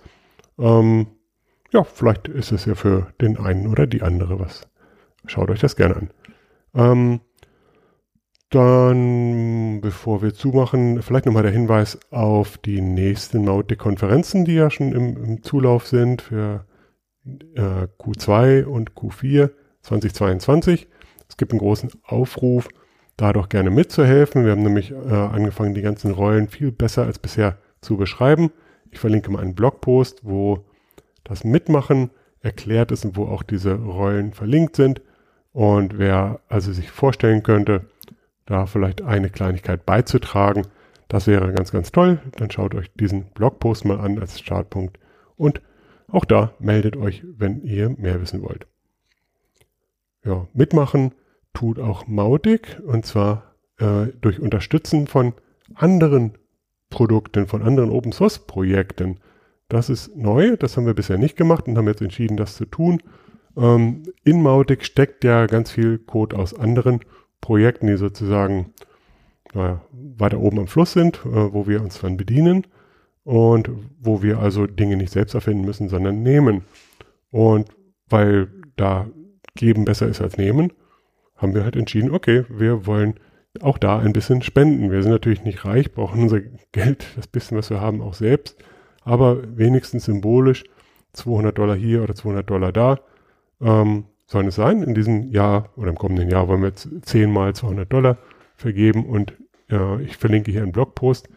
[0.58, 1.08] Ähm,
[1.72, 4.68] ja, vielleicht ist es ja für den einen oder die andere was.
[5.26, 6.10] Schaut euch das gerne an.
[6.74, 7.20] Ähm,
[8.50, 14.92] dann, bevor wir zumachen, vielleicht nochmal der Hinweis auf die nächsten Mautic-Konferenzen, die ja schon
[14.92, 16.66] im, im Zulauf sind für
[17.26, 19.52] äh, Q2 und Q4
[19.84, 20.90] 2022.
[21.32, 22.68] Es gibt einen großen Aufruf,
[23.16, 24.44] da doch gerne mitzuhelfen.
[24.44, 28.52] Wir haben nämlich äh, angefangen, die ganzen Rollen viel besser als bisher zu beschreiben.
[28.90, 30.66] Ich verlinke mal einen Blogpost, wo
[31.24, 32.10] das Mitmachen
[32.42, 35.02] erklärt ist und wo auch diese Rollen verlinkt sind.
[35.54, 37.86] Und wer also sich vorstellen könnte,
[38.46, 40.68] da vielleicht eine Kleinigkeit beizutragen,
[41.08, 42.20] das wäre ganz, ganz toll.
[42.36, 45.00] Dann schaut euch diesen Blogpost mal an als Startpunkt
[45.38, 45.62] und
[46.10, 48.68] auch da meldet euch, wenn ihr mehr wissen wollt.
[50.26, 51.14] Ja, mitmachen
[51.54, 55.34] tut auch Mautic und zwar äh, durch Unterstützen von
[55.76, 56.38] anderen
[56.90, 59.18] Produkten, von anderen Open Source Projekten.
[59.70, 62.66] Das ist neu, das haben wir bisher nicht gemacht und haben jetzt entschieden, das zu
[62.66, 63.02] tun.
[63.58, 67.00] Ähm, in Mautic steckt ja ganz viel Code aus anderen
[67.40, 68.74] Projekten, die sozusagen
[69.54, 72.68] naja, weiter oben am Fluss sind, äh, wo wir uns dann bedienen
[73.24, 76.64] und wo wir also Dinge nicht selbst erfinden müssen, sondern nehmen.
[77.32, 77.70] Und
[78.10, 79.08] weil da
[79.56, 80.72] geben besser ist als nehmen,
[81.42, 83.16] haben wir halt entschieden, okay, wir wollen
[83.60, 84.92] auch da ein bisschen spenden.
[84.92, 86.40] Wir sind natürlich nicht reich, brauchen unser
[86.72, 88.64] Geld, das bisschen, was wir haben, auch selbst,
[89.04, 90.64] aber wenigstens symbolisch
[91.14, 93.00] 200 Dollar hier oder 200 Dollar da
[93.60, 94.82] ähm, sollen es sein.
[94.84, 98.18] In diesem Jahr oder im kommenden Jahr wollen wir jetzt 10 mal 200 Dollar
[98.56, 99.34] vergeben und
[99.70, 101.28] äh, ich verlinke hier einen Blogpost.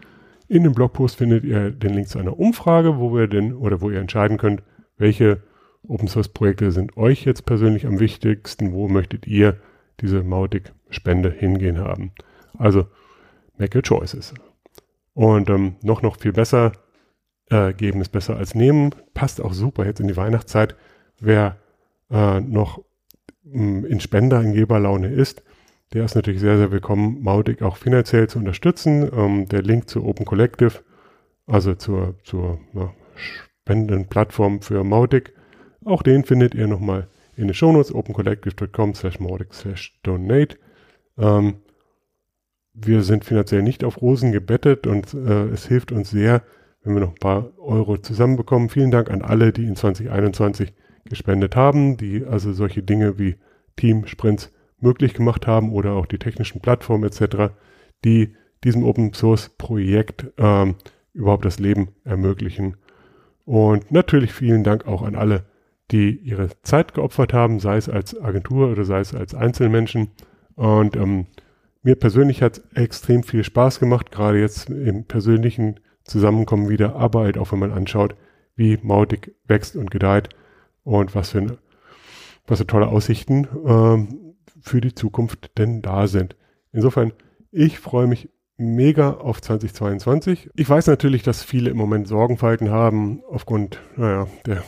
[0.46, 3.90] In dem Blogpost findet ihr den Link zu einer Umfrage, wo wir denn oder wo
[3.90, 4.62] ihr entscheiden könnt,
[4.98, 5.42] welche
[5.88, 9.56] Open Source Projekte sind euch jetzt persönlich am wichtigsten, wo möchtet ihr
[10.00, 12.12] diese Mautic-Spende hingehen haben.
[12.58, 12.86] Also
[13.58, 14.34] make your choices.
[15.14, 16.72] Und ähm, noch, noch viel besser,
[17.50, 18.94] äh, geben ist besser als nehmen.
[19.12, 20.76] Passt auch super jetzt in die Weihnachtszeit.
[21.20, 21.56] Wer
[22.10, 22.82] äh, noch
[23.44, 25.42] mh, mm, in Spender in Geberlaune ist,
[25.92, 29.10] der ist natürlich sehr, sehr willkommen, Mautic auch finanziell zu unterstützen.
[29.14, 30.80] Ähm, der Link zu Open Collective,
[31.46, 35.34] also zur, zur na, Spendenplattform für Mautic,
[35.84, 40.56] auch den findet ihr nochmal in den Shownotes, opencollective.com slash Mautic slash donate.
[41.18, 41.56] Ähm,
[42.74, 46.42] wir sind finanziell nicht auf Rosen gebettet und äh, es hilft uns sehr,
[46.82, 48.68] wenn wir noch ein paar Euro zusammenbekommen.
[48.68, 50.72] Vielen Dank an alle, die in 2021
[51.04, 53.36] gespendet haben, die also solche Dinge wie
[53.76, 57.54] Team-Sprints möglich gemacht haben oder auch die technischen Plattformen etc.,
[58.04, 60.76] die diesem Open Source Projekt ähm,
[61.12, 62.76] überhaupt das Leben ermöglichen.
[63.44, 65.44] Und natürlich vielen Dank auch an alle,
[65.94, 70.10] die ihre Zeit geopfert haben, sei es als Agentur oder sei es als Einzelmenschen.
[70.56, 71.26] Und ähm,
[71.84, 77.20] mir persönlich hat es extrem viel Spaß gemacht, gerade jetzt im persönlichen Zusammenkommen wieder, aber
[77.20, 78.16] halt auch wenn man anschaut,
[78.56, 80.30] wie Mautic wächst und gedeiht
[80.82, 81.58] und was für,
[82.48, 86.34] was für tolle Aussichten ähm, für die Zukunft denn da sind.
[86.72, 87.12] Insofern,
[87.52, 90.50] ich freue mich mega auf 2022.
[90.56, 94.64] Ich weiß natürlich, dass viele im Moment Sorgenfalten haben aufgrund naja, der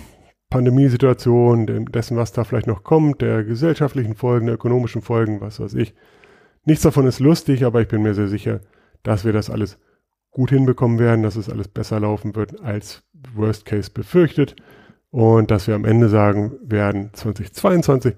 [0.51, 5.74] Pandemiesituation, dessen, was da vielleicht noch kommt, der gesellschaftlichen Folgen, der ökonomischen Folgen, was weiß
[5.74, 5.94] ich.
[6.64, 8.61] Nichts davon ist lustig, aber ich bin mir sehr sicher,
[9.03, 9.78] dass wir das alles
[10.30, 13.03] gut hinbekommen werden, dass es alles besser laufen wird als
[13.34, 14.55] Worst Case befürchtet
[15.11, 18.14] und dass wir am Ende sagen werden, 2022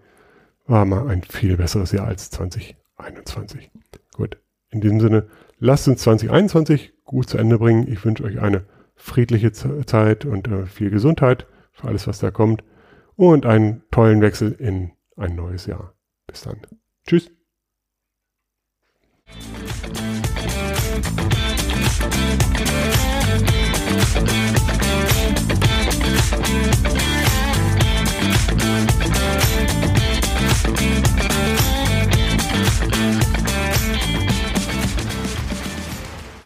[0.67, 3.71] war mal ein viel besseres Jahr als 2021.
[4.15, 4.39] Gut,
[4.71, 5.27] in diesem Sinne,
[5.59, 7.87] lasst uns 2021 gut zu Ende bringen.
[7.91, 8.65] Ich wünsche euch eine
[8.97, 11.47] friedliche Zeit und äh, viel Gesundheit
[11.79, 12.63] für alles, was da kommt.
[13.17, 15.95] Und einen tollen Wechsel in ein neues Jahr.
[16.27, 16.61] Bis dann.
[17.07, 17.31] Tschüss.